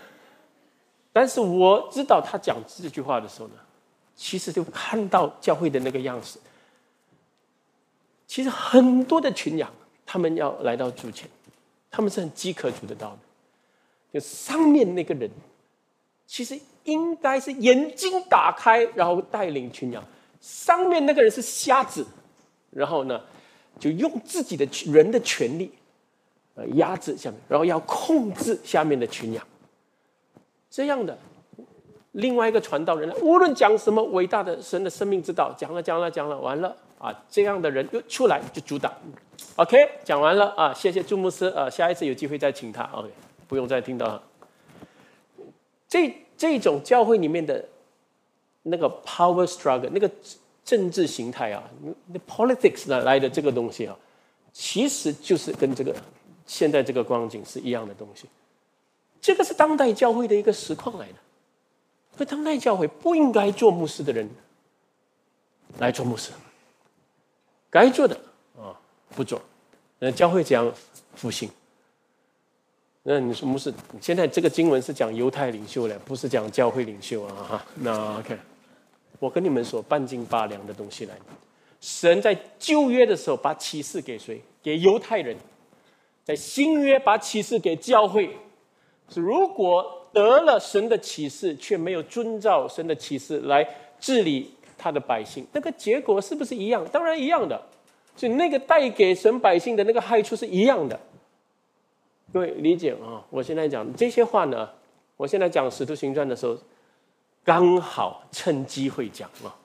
[1.12, 3.54] 但是我知道他讲这句话的时候呢，
[4.16, 6.40] 其实就看到教会的那个样子。
[8.26, 9.70] 其实很多的群羊，
[10.06, 11.28] 他们要来到主前，
[11.90, 13.18] 他们是很饥渴主的道的。
[14.14, 15.30] 就上面那个人，
[16.26, 16.58] 其实。
[16.84, 20.02] 应该是眼睛打开，然后带领群羊。
[20.40, 22.06] 上面那个人是瞎子，
[22.70, 23.20] 然后呢，
[23.78, 25.70] 就用自己的人的权利，
[26.54, 29.46] 呃压制下面，然后要控制下面的群羊。
[30.70, 31.18] 这样的
[32.12, 38.92] 另外一个传道人，无论讲什么伟大的神的生命之道，讲了讲了讲了，完了啊，这样的人又出来就阻挡。
[39.56, 42.84] OK，讲完了啊，谢谢朱牧师啊，下一次有机会再请他。
[42.94, 43.10] OK，
[43.46, 44.22] 不用再听到了。
[45.86, 47.62] 这这种教会里面的
[48.62, 50.10] 那个 power struggle，那个
[50.64, 51.62] 政治形态啊，
[52.06, 53.94] 那 politics 来来的这个东西啊，
[54.50, 55.94] 其实就是跟这个
[56.46, 58.24] 现在这个光景是一样的东西。
[59.20, 61.14] 这个是当代教会的一个实况来的。
[62.16, 64.26] 所以当代教会不应该做牧师的人
[65.78, 66.32] 来做牧师，
[67.68, 68.18] 该做的
[68.56, 68.72] 啊
[69.14, 69.42] 不做。
[69.98, 70.72] 那教会讲
[71.14, 71.50] 复兴，
[73.02, 77.64] 那你说牧师，现在这个经文是讲犹太领袖了，不是讲教会领袖啊哈。
[77.76, 78.36] 那 OK，
[79.18, 81.14] 我跟你们说半斤八两的东西来。
[81.80, 84.40] 神在旧约的时候把启示给谁？
[84.62, 85.36] 给犹太人。
[86.24, 88.36] 在新约把启示给教会。
[89.08, 89.96] 是如果。
[90.12, 93.64] 得了神的启示，却没有遵照神的启示来
[94.00, 96.84] 治理他的百姓，那个结果是不是一样？
[96.90, 97.62] 当然一样的。
[98.16, 100.98] 所以那个带给神百姓的那个害处是一样的。
[102.32, 103.24] 各位理解啊？
[103.30, 104.68] 我现在讲这些话呢，
[105.16, 106.56] 我现在讲使徒行传的时候，
[107.44, 109.56] 刚好趁机会讲啊，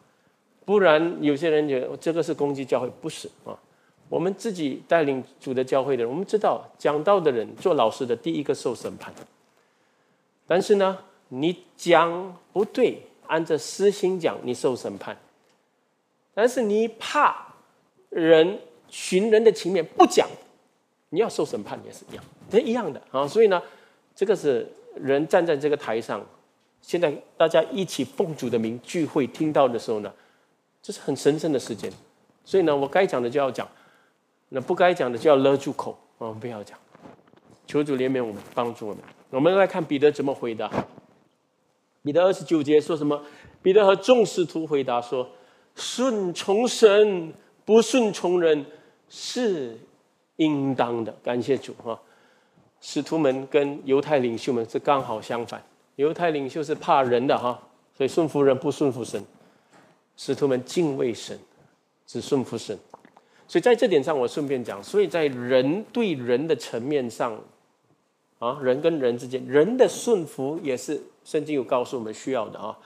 [0.65, 3.57] 不然有些人觉得这个是攻击教会，不是啊。
[4.09, 9.13] 我们自己带领主的教会的人，我们知道讲道的人做老师的第一个受审判。
[10.47, 10.97] 但是呢，
[11.29, 15.17] 你讲不对，按着私心讲，你受审判。
[16.33, 17.53] 但是你怕
[18.09, 18.59] 人
[18.89, 20.27] 寻人的情面不讲，
[21.15, 23.25] 你要受审判也是一样，都一样的啊。
[23.25, 23.61] 所以呢，
[24.13, 26.21] 这个是人站在这个台上，
[26.81, 30.13] 现在大家一起奉主的名聚会听到的时候呢，
[30.81, 31.89] 这是很神圣的时间。
[32.43, 33.65] 所以呢，我该讲的就要讲，
[34.49, 36.77] 那不该讲的就要勒住口啊，不要讲。
[37.65, 39.01] 求主怜悯我们，帮助我们。
[39.29, 40.69] 我们来看彼得怎么回答。
[42.03, 43.19] 彼得二十九节说什么？
[43.63, 45.27] 彼得和众使徒回答说
[45.75, 47.33] ：“顺从神，
[47.65, 48.63] 不顺从人，
[49.09, 49.79] 是
[50.37, 51.99] 应当的。”感谢主哈！
[52.81, 55.63] 使徒们跟犹太领袖们是刚好相反。
[55.95, 57.59] 犹太领袖是怕人的哈，
[57.97, 59.23] 所以顺服人不顺服神。
[60.17, 61.39] 使徒们敬畏神，
[62.05, 62.77] 只顺服神。
[63.47, 67.39] 所以在这点上，我顺便讲，所以在人对人的层面上。
[68.37, 72.77] 啊，人跟人之间，人的顺服也是圣经有告诉我们需要的啊。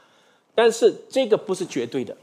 [0.53, 2.15] 但是这个不是绝对的。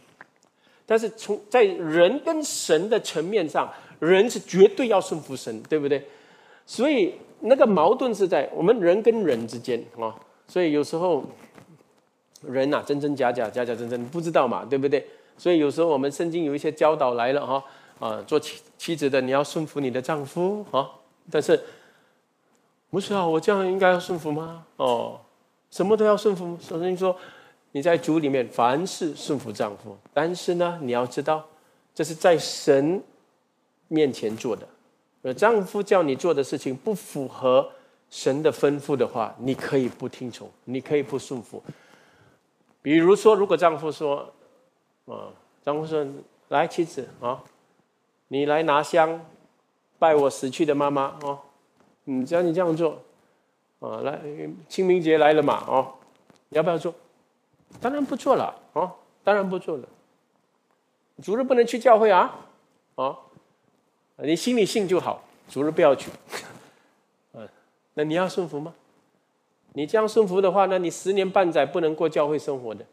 [0.86, 3.68] 但是从在人跟神的层面上，
[3.98, 6.06] 人是绝对要顺服神，对不对？
[6.64, 10.14] 所以那个矛盾是在我们人跟人之间啊。
[10.48, 11.24] 所以有时候
[12.42, 15.06] 人呐，真真假假，假假真真，不知道嘛，对不对？
[15.36, 17.64] 所以有时候我们圣经有一些教导来了哈
[17.98, 20.90] 啊，做妻妻子的你要顺服你的丈夫啊，
[21.30, 21.60] 但是。
[22.88, 24.64] 不是啊，我这样应该要顺服吗？
[24.76, 25.20] 哦，
[25.70, 26.56] 什么都要顺服。
[26.60, 27.14] 首先说，
[27.72, 31.44] 你在主里面凡事顺服丈夫，但是呢，你要知道，
[31.92, 33.02] 这是在神
[33.88, 34.66] 面前做的。
[35.22, 37.68] 而丈夫叫你做的事情不符合
[38.10, 41.62] 神的吩咐的话，你可以不听从，你可以不顺服。
[42.80, 44.32] 比如说，如果丈夫说，
[45.06, 45.28] 啊，
[45.64, 46.06] 丈夫说，
[46.48, 47.42] 来，妻子啊，
[48.28, 49.26] 你来拿香
[49.98, 51.40] 拜我死去的妈妈哦。
[52.04, 53.02] 嗯，只要你这样做，
[53.80, 54.20] 啊，来
[54.68, 55.94] 清明节来了嘛，哦，
[56.50, 56.94] 你要不要做？
[57.80, 58.92] 当然不做了，哦，
[59.24, 59.88] 当然不做了。
[61.20, 62.32] 主日不能去教会啊，
[62.94, 63.18] 啊，
[64.18, 66.10] 你心里信就好，主日不要去。
[67.34, 67.48] 嗯，
[67.94, 68.74] 那你要顺服吗？
[69.74, 72.84] 你这样顺服的话，那你十年半载不能过教会生活的。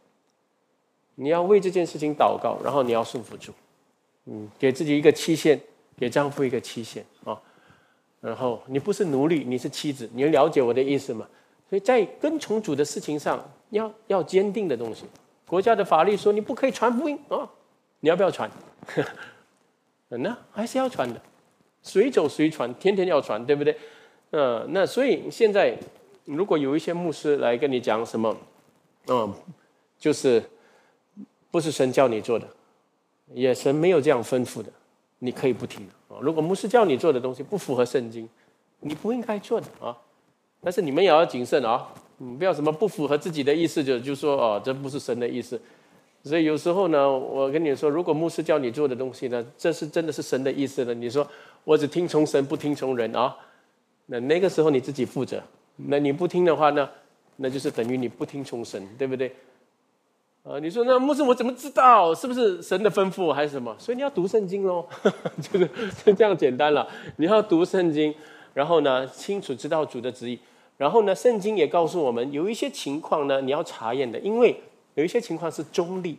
[1.16, 3.54] 你要为这件事情祷告，然后你要顺服主，
[4.26, 5.60] 嗯，给自己一个期限，
[5.96, 7.40] 给丈夫一个期限，啊。
[8.20, 11.28] 然后你不是奴隶，你是妻子，你了解我的意思吗？
[11.70, 15.06] 所以在跟从主的事情上，要要坚定的东西。
[15.48, 17.50] 国家的法律说你不可以传福音啊，
[18.00, 18.50] 你要不要传？
[20.18, 21.22] 那还是要传的，
[21.82, 23.76] 随走随传，天天要传，对不对？
[24.32, 25.78] 嗯，那所以现在
[26.26, 28.36] 如果有一些牧师来跟你讲什么，
[29.08, 29.34] 嗯，
[29.98, 30.44] 就是
[31.52, 32.48] 不是神叫你做的，
[33.34, 34.72] 也神没有这样吩咐的。
[35.20, 36.20] 你可以不听啊！
[36.20, 38.28] 如果牧师叫你做的东西不符合圣经，
[38.82, 39.98] 你不应该做的啊！
[40.62, 41.88] 但是你们也要谨慎啊！
[42.20, 45.58] 嗯，不要什么不符合自己的意思就就说哦，这不是神的意思。
[46.24, 51.28] 所以有时候呢，我跟你说，如果牧师叫你做的东西呢，这是真的是神的意思呢，你说
[51.66, 53.36] 我只听从神，不听从人啊？
[54.06, 55.42] 那那个时候你自己负责。
[55.76, 56.90] 那你不听的话呢，
[57.38, 59.36] 那就是等于你不听从神，对不对？
[60.44, 63.76] 啊，你说那牧师我怎么知道是不是神的吩咐还是什么？
[63.78, 64.86] 所以你要读圣经喽，
[65.42, 65.70] 就是
[66.06, 66.88] 就这样简单了。
[67.18, 68.14] 你要读圣经，
[68.54, 70.40] 然后呢，清楚知道主的旨意。
[70.78, 74.56] 然后呢，圣经也告诉我们，有一些情况呢，你要查验的，因为
[74.96, 76.18] 有一些情况是中立，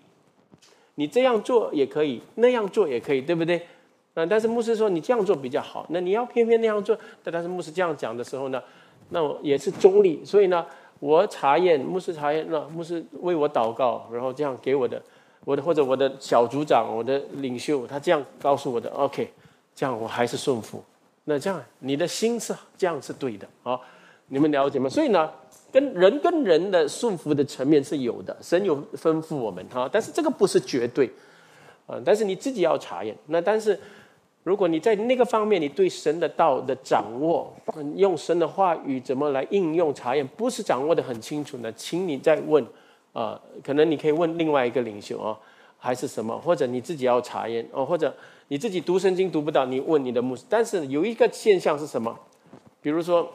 [0.97, 3.67] 你这样做也可以，那样做也可以，对不对？
[4.15, 8.63] 啊，但是牧师说你这样做比较好，那你要偏偏那样做，但是牧师这样讲的时候呢，
[9.11, 10.65] 那我也是中立，所以呢，
[11.01, 15.03] 我查验牧师查验，那牧师为我祷告，然后这样给我的，
[15.45, 19.33] 我的或者我的小组长、我的领袖，他这样告诉我的，OK，
[19.75, 20.83] 这样我还是顺服，
[21.25, 23.81] 那这样你的心是这样是对的啊。
[24.29, 24.89] 你们了解吗？
[24.89, 25.31] 所以呢，
[25.75, 31.11] 跟人跟人的束缚的层面是有的，神有吩咐我们哈，但是这个不是绝对，
[31.89, 33.13] 啊，但是你自己要查验。
[33.27, 33.77] 那但是，
[34.45, 37.53] 如果你在那个方面，你对神的道的掌握，
[37.97, 41.73] 用神的话语怎么来应用查验，不是掌握的很清楚呢？
[41.73, 42.65] 请你再问，
[43.13, 45.37] 啊，可能你可以问另外一个领袖啊，
[45.77, 48.15] 还是什么，或者你自己要查验哦，或者
[48.47, 50.45] 你自己读圣经读不到，你问你的牧师。
[50.49, 52.17] 但是有一个现象是什么？
[52.81, 53.29] 比如说。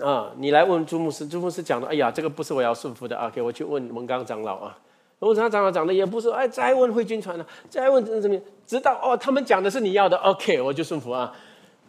[0.00, 4.78] 啊，你来问朱牧师，朱牧师讲的，哎呀，这个不是我要顺服的啊，给我去问蒙刚长老啊。
[5.18, 11.32] 蒙刚长老讲的也不是，哎，再问慧君传了，再问怎么怎么，直到哦，他们讲的是你要的，OK，我就顺服啊。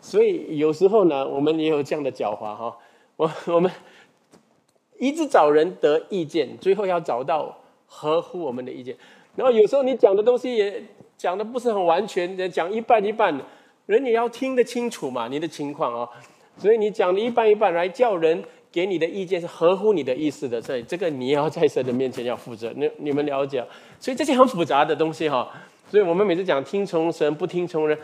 [0.01, 2.77] 所以有时候呢，我们也有这样的狡猾哈，
[3.15, 3.71] 我我们
[4.99, 8.97] 一直找人得意见，最后要找到合乎我们的意见。
[9.37, 10.83] 然后有时候你讲的东西也
[11.17, 13.33] 讲的不是很完全，讲一半一半，
[13.85, 16.09] 人也要听得清楚嘛，你的情况啊。
[16.57, 22.71] 所以你讲的一半一半来叫人给你的意见是合乎你的意思的，所以这个你要在神的面前要负责。
[22.77, 23.63] 那你们了解？
[23.99, 25.51] 所以这些很复杂的东西哈，
[25.89, 27.97] 所以我们每次讲听从神不听从人，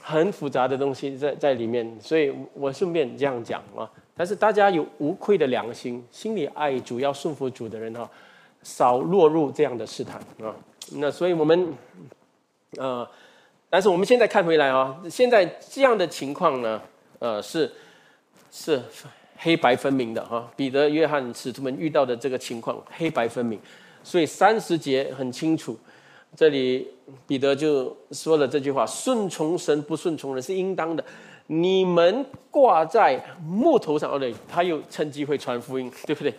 [0.00, 1.96] 很复杂的东西在在里面。
[2.00, 8.08] 所以我顺便这样讲啊，但是大家有无愧的良心，心里爱主要顺服主的人哈，
[8.62, 10.54] 少落入这样的试探啊。
[10.92, 11.72] 那所以我们
[12.78, 13.08] 呃，
[13.68, 16.80] 但是我们现在看回来啊，现在这样的情况呢？
[17.18, 17.72] 呃，是
[18.50, 18.82] 是
[19.38, 20.50] 黑白分明的哈。
[20.56, 23.58] 彼得、约翰、使徒们遇到的这个情况黑白分明，
[24.02, 25.78] 所以三十节很清楚。
[26.34, 26.86] 这里
[27.26, 31.02] 彼得就说了这句话：“顺从神，不顺从人是应当的。
[31.46, 36.34] 你们挂在木头上，哦对，他又趁机会传福音，对不对？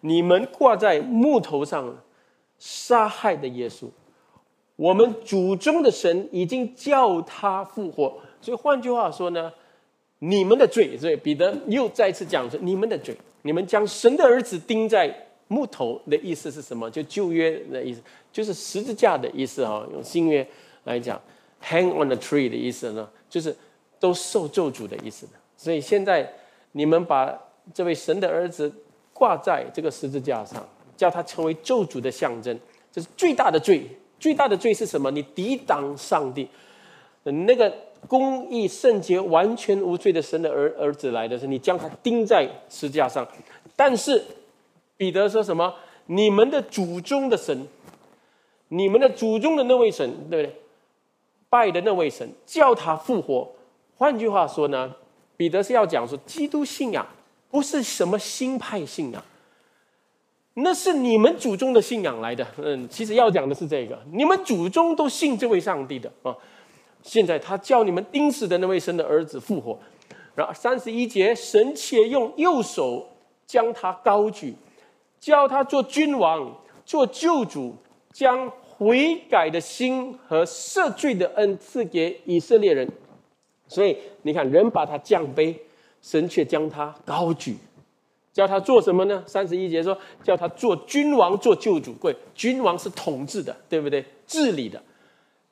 [0.00, 1.94] 你们挂在木头上
[2.58, 3.88] 杀害的耶稣，
[4.76, 8.16] 我们祖宗的神已经叫他复活。
[8.40, 9.52] 所以换句话说呢？”
[10.26, 15.14] 你们的罪，所以彼得又再次讲说：你们的罪，你们将神的儿子钉在
[15.48, 16.90] 木头的意思是什么？
[16.90, 18.00] 就旧约的意思，
[18.32, 19.86] 就是十字架的意思啊。
[19.92, 20.46] 用新约
[20.84, 21.20] 来讲
[21.62, 23.54] ，hang on the tree 的意思呢，就是
[24.00, 25.32] 都受咒诅的意思的。
[25.58, 26.32] 所以现在
[26.72, 27.38] 你们把
[27.74, 28.72] 这位神的儿子
[29.12, 30.66] 挂在这个十字架上，
[30.96, 32.58] 叫他成为咒诅的象征，
[32.90, 33.86] 这是最大的罪。
[34.18, 35.10] 最大的罪是什么？
[35.10, 36.48] 你抵挡上帝，
[37.24, 37.70] 那个。
[38.06, 43.26] 公义圣洁、完全无罪的神的儿儿子来的是你将他钉在石架上，
[43.74, 44.22] 但是
[44.96, 45.74] 彼得说什么？
[46.06, 47.66] 你们的祖宗的神，
[48.68, 50.60] 你们的祖宗的那位神，对不对？
[51.48, 53.50] 拜的那位神叫他复活。
[53.96, 54.94] 换句话说呢，
[55.36, 57.06] 彼得是要讲说，基督信仰
[57.50, 59.22] 不是什么新派信仰，
[60.54, 62.46] 那是你们祖宗的信仰来的。
[62.58, 66.36] 嗯，其实要讲的是这个，你们祖宗都信这位上帝的啊。
[67.04, 69.78] 现在他叫你们钉死的那位神的儿子复活，
[70.34, 73.06] 然后三十一节，神且用右手
[73.46, 74.54] 将他高举，
[75.20, 76.50] 叫他做君王，
[76.86, 77.76] 做救主，
[78.10, 82.88] 将悔改的心和赦罪的恩赐给以色列人。
[83.68, 85.54] 所以你看，人把他降卑，
[86.00, 87.54] 神却将他高举，
[88.32, 89.22] 叫他做什么呢？
[89.26, 91.92] 三十一节说，叫他做君王，做救主。
[92.00, 94.02] 贵君王是统治的，对不对？
[94.26, 94.82] 治理的，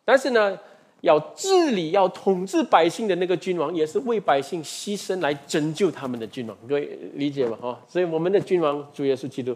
[0.03, 0.59] 但是呢？
[1.03, 7.59] 要治理、要统治百姓的那个君王，也是为百姓牺牲来拯救他们的君王，各位理解吗？
[7.61, 9.55] 哈，所以我们的君王主耶稣基督。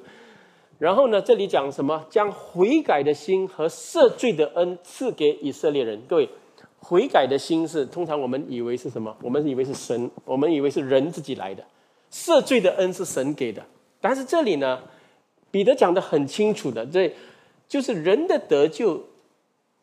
[0.79, 2.05] 然后呢，这里讲什么？
[2.11, 6.03] 将悔改的心和赦罪的恩赐给以色列人。
[6.09, 6.29] 各位，
[6.81, 9.17] 悔改的心是通常我们以为是什么？
[9.23, 11.65] 我们以为是神，我们以为是人自己来的。
[12.11, 13.65] 赦罪的恩是神给的，
[14.01, 14.81] 但是这里呢，
[15.53, 17.15] 彼得讲的很清楚的，这
[17.69, 19.01] 就是人的得救。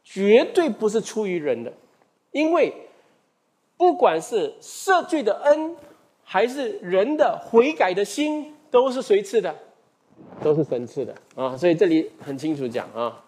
[0.03, 1.73] 绝对不是出于人的，
[2.31, 2.73] 因为
[3.77, 5.75] 不管是赦罪的恩，
[6.23, 9.55] 还是人的悔改的心，都是谁赐的？
[10.41, 11.55] 都是神赐的啊！
[11.57, 13.23] 所以这里很清楚讲啊，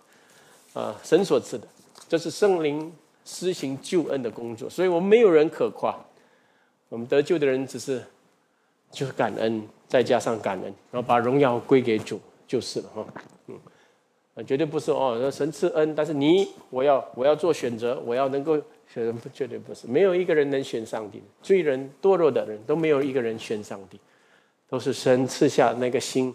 [0.74, 1.68] 啊，神所赐的，
[2.08, 4.70] 这是圣灵施行救恩的工作。
[4.70, 5.96] 所以我们没有人可夸，
[6.90, 8.04] 我们得救的人只是
[8.92, 13.06] 就是感恩，再加上感恩，然后把荣耀归给主就是了哈。
[13.48, 13.60] 嗯。
[14.36, 15.30] 啊，绝对不是哦！
[15.32, 18.58] 神赐恩，但是你，我要，我要做选择，我要能够
[18.94, 21.22] 绝不绝对不是，没有一个人能选上帝。
[21.42, 23.98] 罪人、堕落的人都没有一个人选上帝，
[24.70, 26.34] 都是神赐下那个心，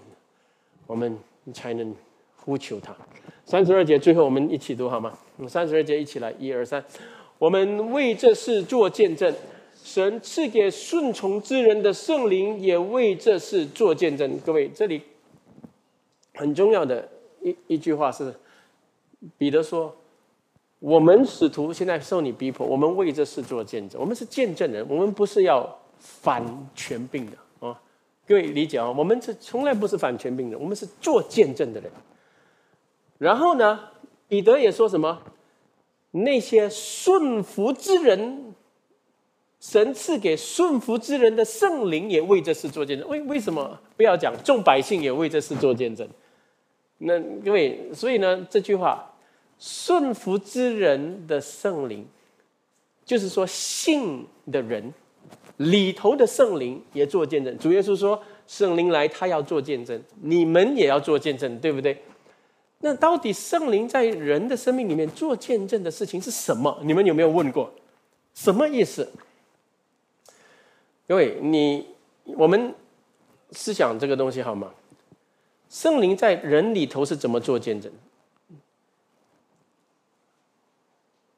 [0.87, 1.15] 我们
[1.53, 1.95] 才能
[2.37, 2.97] 呼求他。
[3.45, 5.19] 三十二节最后我们一起读好吗？
[5.47, 6.83] 三十二节一起来，一二三，
[7.39, 9.35] 我们为这事做见证。
[9.83, 14.39] 神赐给顺从之人的圣灵也为这事做见证。
[14.45, 15.03] 各位，这里
[16.35, 17.09] 很重要的
[17.43, 18.35] 一一句话是，
[19.37, 19.95] 彼得说
[20.79, 24.01] ：“我们使徒现在受你逼迫，我们为这事做见证。
[24.01, 27.81] 我们是见证人，我们不是要反权柄的啊！
[28.27, 28.91] 各位理解啊？
[28.91, 31.91] 我们是从来不是反权柄的，我们是做见证的人。
[33.19, 33.81] 然后呢，
[34.29, 35.23] 彼得也说什么？
[36.13, 38.55] 那些顺服之人。”
[39.61, 43.07] 神赐给顺服之人的圣灵也为这事做见证。
[43.11, 46.09] 为为什么不要讲众百姓也为这事做见证？
[47.03, 49.15] 那各位，所以呢，这句话，
[49.59, 52.07] 顺服之人的圣灵，
[53.07, 54.93] 就是说信的人
[55.57, 57.57] 里头的圣灵也做见证。
[57.59, 62.03] 主耶稣说，圣灵来，他要做见证，你们也要做见证，对不对？
[62.81, 66.79] 那到底圣灵在人的生命里面做见证的事情是什么？
[66.83, 67.73] 你们有没有问过？
[68.35, 69.11] 什么意思？
[71.09, 71.87] 各位，你
[72.25, 72.75] 我们
[73.53, 74.73] 思想这个东西好吗？
[75.71, 77.91] 圣灵在人里头是怎么做见证？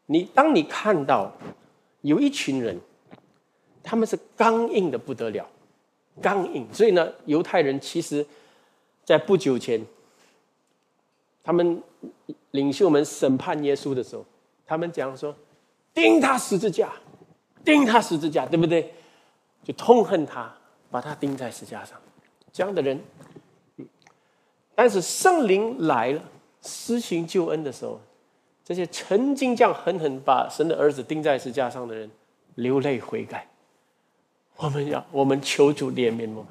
[0.06, 1.30] 你当你看到
[2.00, 2.80] 有一群人，
[3.82, 5.46] 他们是刚硬的不得了，
[6.20, 6.66] 刚硬。
[6.72, 8.26] 所以呢，犹太人其实，
[9.04, 9.84] 在不久前，
[11.44, 11.82] 他们
[12.52, 14.24] 领袖们审判耶稣的时候，
[14.66, 15.34] 他们讲说
[15.92, 16.90] ：“钉他十字架，
[17.64, 18.94] 钉他十字架，对不对？”
[19.62, 20.52] 就痛恨他，
[20.90, 22.00] 把他钉在石架上，
[22.50, 22.98] 这样的人。
[24.82, 26.20] 但是圣灵来了，
[26.60, 28.00] 施行救恩的时候，
[28.64, 32.10] 这些曾经这样狠狠把神的儿子钉在石架上的人，
[32.56, 33.46] 流泪悔改。
[34.56, 36.46] 我们要，我们求主怜悯我们，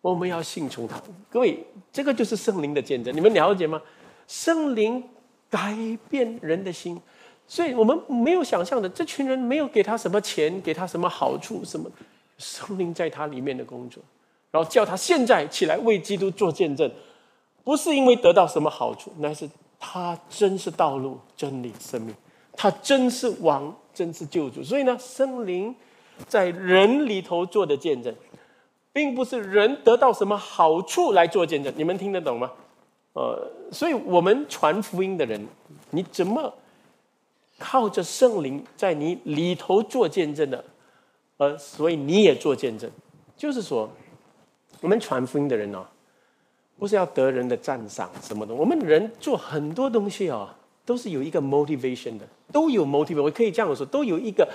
[0.00, 0.98] 我们要信从他。
[1.28, 3.82] 各位，这个就是圣灵的见证，你们了解吗？
[4.26, 5.04] 圣灵
[5.50, 5.76] 改
[6.08, 6.98] 变人的心，
[7.46, 11.90] 所以我们没有想象的，这群人没有给他什么钱，给他什么好处，什么。
[12.38, 14.02] 圣灵在他里面的工作，
[14.50, 16.90] 然后叫他现在起来为基督做见证，
[17.64, 19.48] 不是因为得到什么好处，那是
[19.78, 22.14] 他真是道路、真理、生命，
[22.56, 24.62] 他真是王，真是救主。
[24.62, 25.74] 所以呢，圣灵
[26.26, 28.14] 在人里头做的见证，
[28.92, 31.72] 并不是人得到什么好处来做见证。
[31.76, 32.50] 你们听得懂吗？
[33.14, 35.46] 呃，所以我们传福音的人，
[35.90, 36.52] 你怎么
[37.58, 40.64] 靠着圣灵在你里头做见证的？
[41.36, 42.90] 呃，所以你也做见证，
[43.36, 43.88] 就是说，
[44.80, 45.84] 我们传福音的人哦，
[46.78, 48.54] 不是要得人的赞赏什么的。
[48.54, 50.48] 我们人做很多东西哦，
[50.84, 53.22] 都是有一个 motivation 的，都有 motivation。
[53.22, 54.48] 我可以这样说，都有一个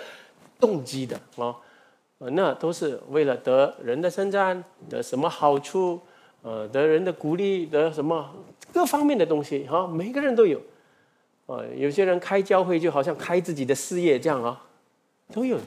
[0.59, 1.55] 动机的哦。
[2.19, 5.99] 那都是为了得人的称赞，得什么好处？
[6.41, 8.29] 呃，得人的鼓励，得什么
[8.73, 9.85] 各方面的东西哈。
[9.85, 10.61] 每个人都有，
[11.45, 14.63] 呃，有些人开教会就好像开自己的事业这样啊，
[15.31, 15.57] 都有。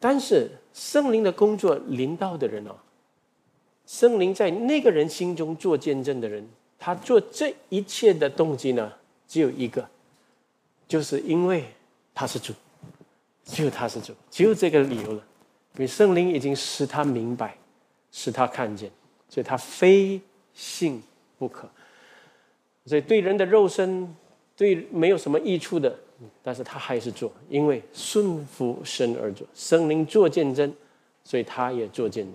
[0.00, 2.74] 但是圣灵的工作临到的人哦，
[3.88, 6.46] 圣灵在那个人心中做见证的人，
[6.78, 8.92] 他做这一切的动机呢，
[9.26, 9.88] 只有一个，
[10.86, 11.64] 就是因为
[12.14, 12.52] 他是主，
[13.46, 15.24] 只有他是主，只有这个理由了。
[15.76, 17.56] 因为圣灵已经使他明白，
[18.12, 18.90] 使他看见，
[19.26, 20.20] 所以他非
[20.52, 21.02] 信
[21.38, 21.66] 不可。
[22.84, 24.14] 所以对人的肉身，
[24.54, 25.98] 对没有什么益处的。
[26.42, 30.70] 但是他还是做，因为顺服神而做，圣灵做见证，
[31.24, 32.34] 所以他也做见证。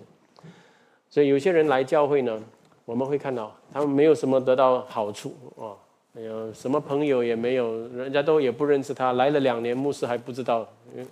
[1.14, 2.41] 所以有些人来教会呢，
[2.86, 5.78] 我们会看到他们没有什么得到好处啊，
[6.11, 10.68] 没有什么朋友也没有，人家都也不认识他，来了两年，牧师还不知道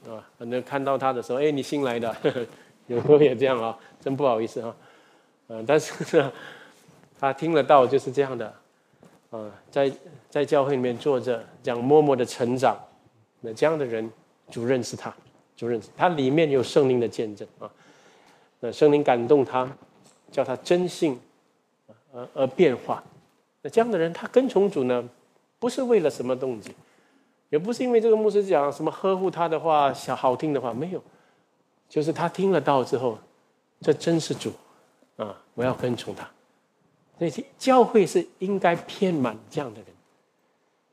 [0.09, 0.27] 啊。
[0.39, 2.15] 可能看到他的时候，哎，你新来的，
[2.87, 4.75] 有时候也这样啊，真不好意思啊。
[5.49, 6.33] 嗯，但是呢，
[7.19, 8.51] 他听得到就是这样的。
[9.29, 9.91] 啊，在
[10.31, 12.75] 在教会里面坐着，这样默默的成长，
[13.41, 14.11] 那这样的人，
[14.49, 15.13] 主认识他，
[15.55, 17.69] 主认识他里面有圣灵的见证啊，
[18.59, 19.69] 那圣灵感动他，
[20.31, 21.19] 叫他真信，
[22.13, 23.03] 而而变化，
[23.61, 25.07] 那这样的人他跟从主呢，
[25.59, 26.71] 不是为了什么动机，
[27.49, 31.03] 也不是因为这个牧师讲什么呵护他的话，想好听的话，没有，
[31.89, 33.19] 就是他听了道之后，
[33.81, 34.51] 这真是主，
[35.17, 36.27] 啊，我要跟从他。
[37.19, 39.87] 所以教会是应该骗满这样的人，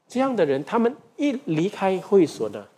[0.07, 2.68] 这样的人，他们一离开会所的，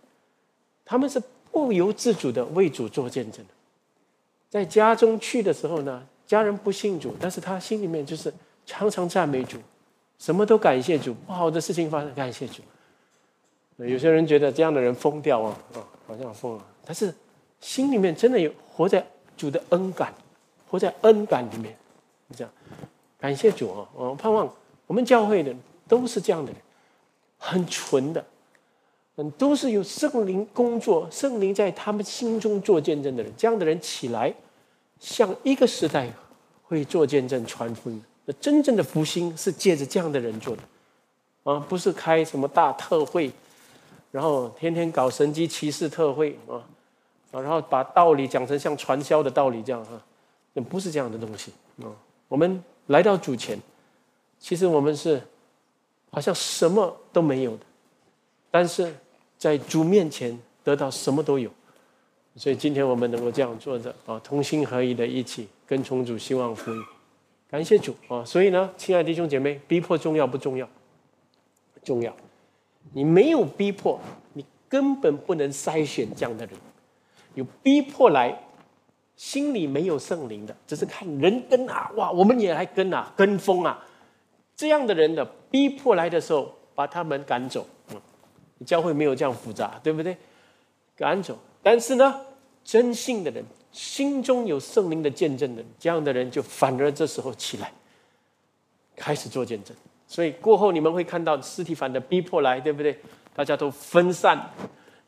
[0.85, 3.45] 他们是不由自主的为主做见证。
[4.49, 8.33] 在家中去的时候呢，家人不信主，但是他心里面就是
[8.65, 9.57] 常常赞美主，
[10.17, 12.61] 什么都感谢主，不好的事情发生感谢主。
[13.75, 17.13] 有些人觉得这样的人疯掉啊啊，好像疯了，但是
[17.59, 19.05] 心里面真的有活在
[19.35, 20.13] 主的恩感，
[20.69, 21.75] 活在恩感里面，
[22.33, 22.53] 这样
[23.19, 23.85] 感谢主啊！
[23.93, 24.49] 我盼望
[24.87, 25.53] 我们教会的
[25.85, 26.61] 都是这样的人，
[27.37, 28.25] 很纯的，
[29.17, 34.33] 嗯，都是有圣灵工作，圣灵在他们心中做见证的人，这样的人起来，
[35.01, 36.09] 像一个时代
[36.63, 38.01] 会做见证传福音。
[38.23, 40.61] 那真正的福星是借着这样的人做的，
[41.43, 43.31] 啊，不是开什么大特会。
[44.11, 46.61] 然后天天搞神机骑士特会啊，
[47.31, 49.99] 啊，然后把道理讲成像传销的道理这样哈，
[50.53, 51.89] 那不是这样的东西啊。
[52.27, 53.57] 我们来到主前，
[54.37, 55.19] 其实我们是
[56.11, 57.63] 好像什么都没有的，
[58.51, 58.93] 但是
[59.37, 61.49] 在主面前得到什么都有。
[62.35, 66.81] 所以今天我们能够这样坐着啊，同心合一的一起跟从主，希望福音，
[67.49, 68.23] 感谢主啊。
[68.23, 70.67] 所以呢，亲爱的弟兄姐妹，逼迫重要不重要？
[71.83, 72.15] 重要。
[72.93, 73.99] 你没有逼迫，
[74.33, 76.55] 你根本不能筛选这样的人。
[77.33, 78.37] 有逼迫来，
[79.15, 83.85] 心里没有圣灵的，只是看人跟啊，哇，我们也来跟啊，跟风啊。
[84.55, 87.67] 这样的人的逼迫来的时候，把他们赶走。
[87.89, 88.01] 嗯，
[88.65, 90.15] 教会没有这样复杂，对不对？
[90.95, 91.37] 赶走。
[91.63, 92.21] 但是呢，
[92.63, 97.71] 真信的人，心中有圣灵的见证的，这样的人就反而这时候起来，
[98.95, 99.75] 开始做见证。
[100.07, 102.99] 所以过后你们会看到尸体反的逼迫来，对不对？
[103.33, 104.37] 大家都分散，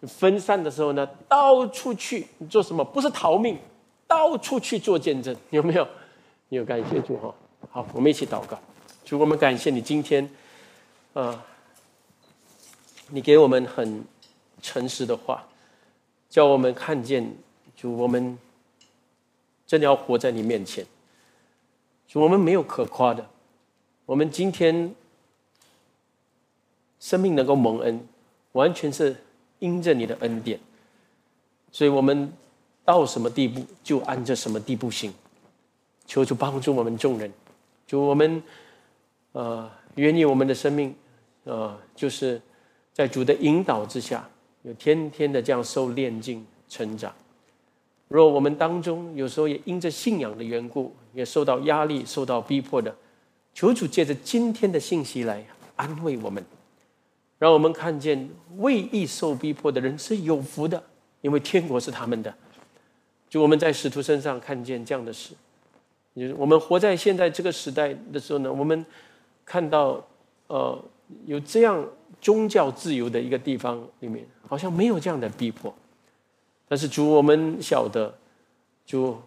[0.03, 2.85] 分散的时候呢，到处去做什么？
[2.85, 3.57] 不是逃命，
[4.07, 5.87] 到处去做见证，有没有？
[6.49, 7.33] 有感谢主哈。
[7.71, 8.57] 好，我们一起祷告，
[9.03, 10.29] 主，我们感谢你今天，
[11.13, 11.43] 啊，
[13.09, 14.05] 你给我们很
[14.61, 15.45] 诚实的话，
[16.33, 17.31] 叫我们看见，
[17.75, 18.35] 主，我们
[19.67, 20.83] 真的要活在你面前，
[22.07, 23.29] 主，我们没有可夸的。
[24.07, 24.95] 我们今天
[26.99, 28.07] 生命能够蒙恩，
[28.53, 29.15] 完全是
[29.59, 30.59] 因着你的恩典，
[31.71, 32.33] 所以我们
[32.83, 35.13] 到什么地步就按着什么地步行。
[36.07, 37.31] 求主帮助我们众人，
[37.85, 38.41] 就我们
[39.33, 40.95] 呃愿意我们的生命
[41.43, 42.41] 呃就是
[42.91, 44.27] 在主的引导之下，
[44.63, 47.13] 有天天的这样受炼净成长。
[48.07, 52.93] 若我们当中有时候也因着信仰的缘故，也受到压力、受到逼迫的。
[53.53, 55.45] 求主借着今天的信息来
[55.75, 56.43] 安慰我们，
[57.37, 60.81] 让我们看见为义受逼迫的人是有福的，
[61.21, 62.33] 因为天国是他们的。
[63.29, 65.33] 就我们在使徒身上看见这样的事，
[66.15, 68.85] 就是我们活在现在这个时代的时候呢，我们
[69.43, 70.03] 看到
[70.47, 70.79] 呃
[71.25, 71.83] 有这样
[72.21, 74.23] 宗教自由的一个地方里面，
[74.53, 75.73] 好像没有这样的逼迫。
[76.67, 78.13] 但是主，我们晓得，
[78.85, 79.19] 就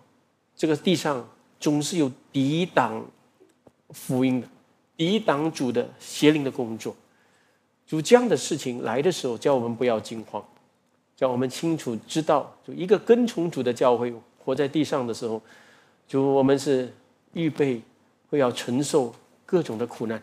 [0.56, 3.04] 这个地上总是有抵挡。
[3.90, 4.48] 福音的
[4.96, 6.94] 抵挡主的邪灵的工作，
[7.86, 10.44] 主这样的事情来的时候，叫我们不要惊慌，
[11.14, 14.12] 叫我们清楚知道，就一个跟从主的教会
[14.44, 15.40] 活在地上的时候，
[16.08, 16.92] 就我们是
[17.34, 17.80] 预备
[18.28, 19.14] 会要承受
[19.46, 20.20] 各种的苦难。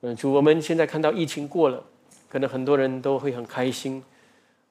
[0.00, 1.84] 嗯，就我们现在看到疫情过了，
[2.32, 4.02] 可能很多人都会很开心，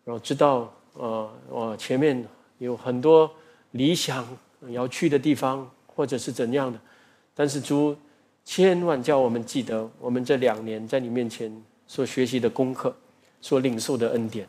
[0.03, 2.25] 然后知道，呃，我前面
[2.57, 3.29] 有很多
[3.73, 4.27] 理想
[4.69, 6.79] 要去的地方，或者是怎样的。
[7.35, 7.95] 但是主，
[8.43, 11.55] 千万叫我们记得，我们这两年在你面前
[11.85, 12.95] 所学习的功课，
[13.41, 14.47] 所领受的恩典，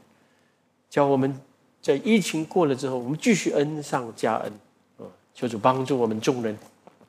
[0.89, 1.39] 叫我们
[1.83, 4.53] 在疫情过了之后，我们继续恩上加恩，
[4.97, 5.05] 啊，
[5.35, 6.57] 求主帮助我们众人，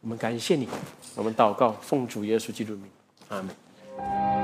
[0.01, 0.67] 我们感谢你，
[1.15, 2.89] 我们祷告，奉主耶稣基督名，
[3.29, 4.42] 阿门。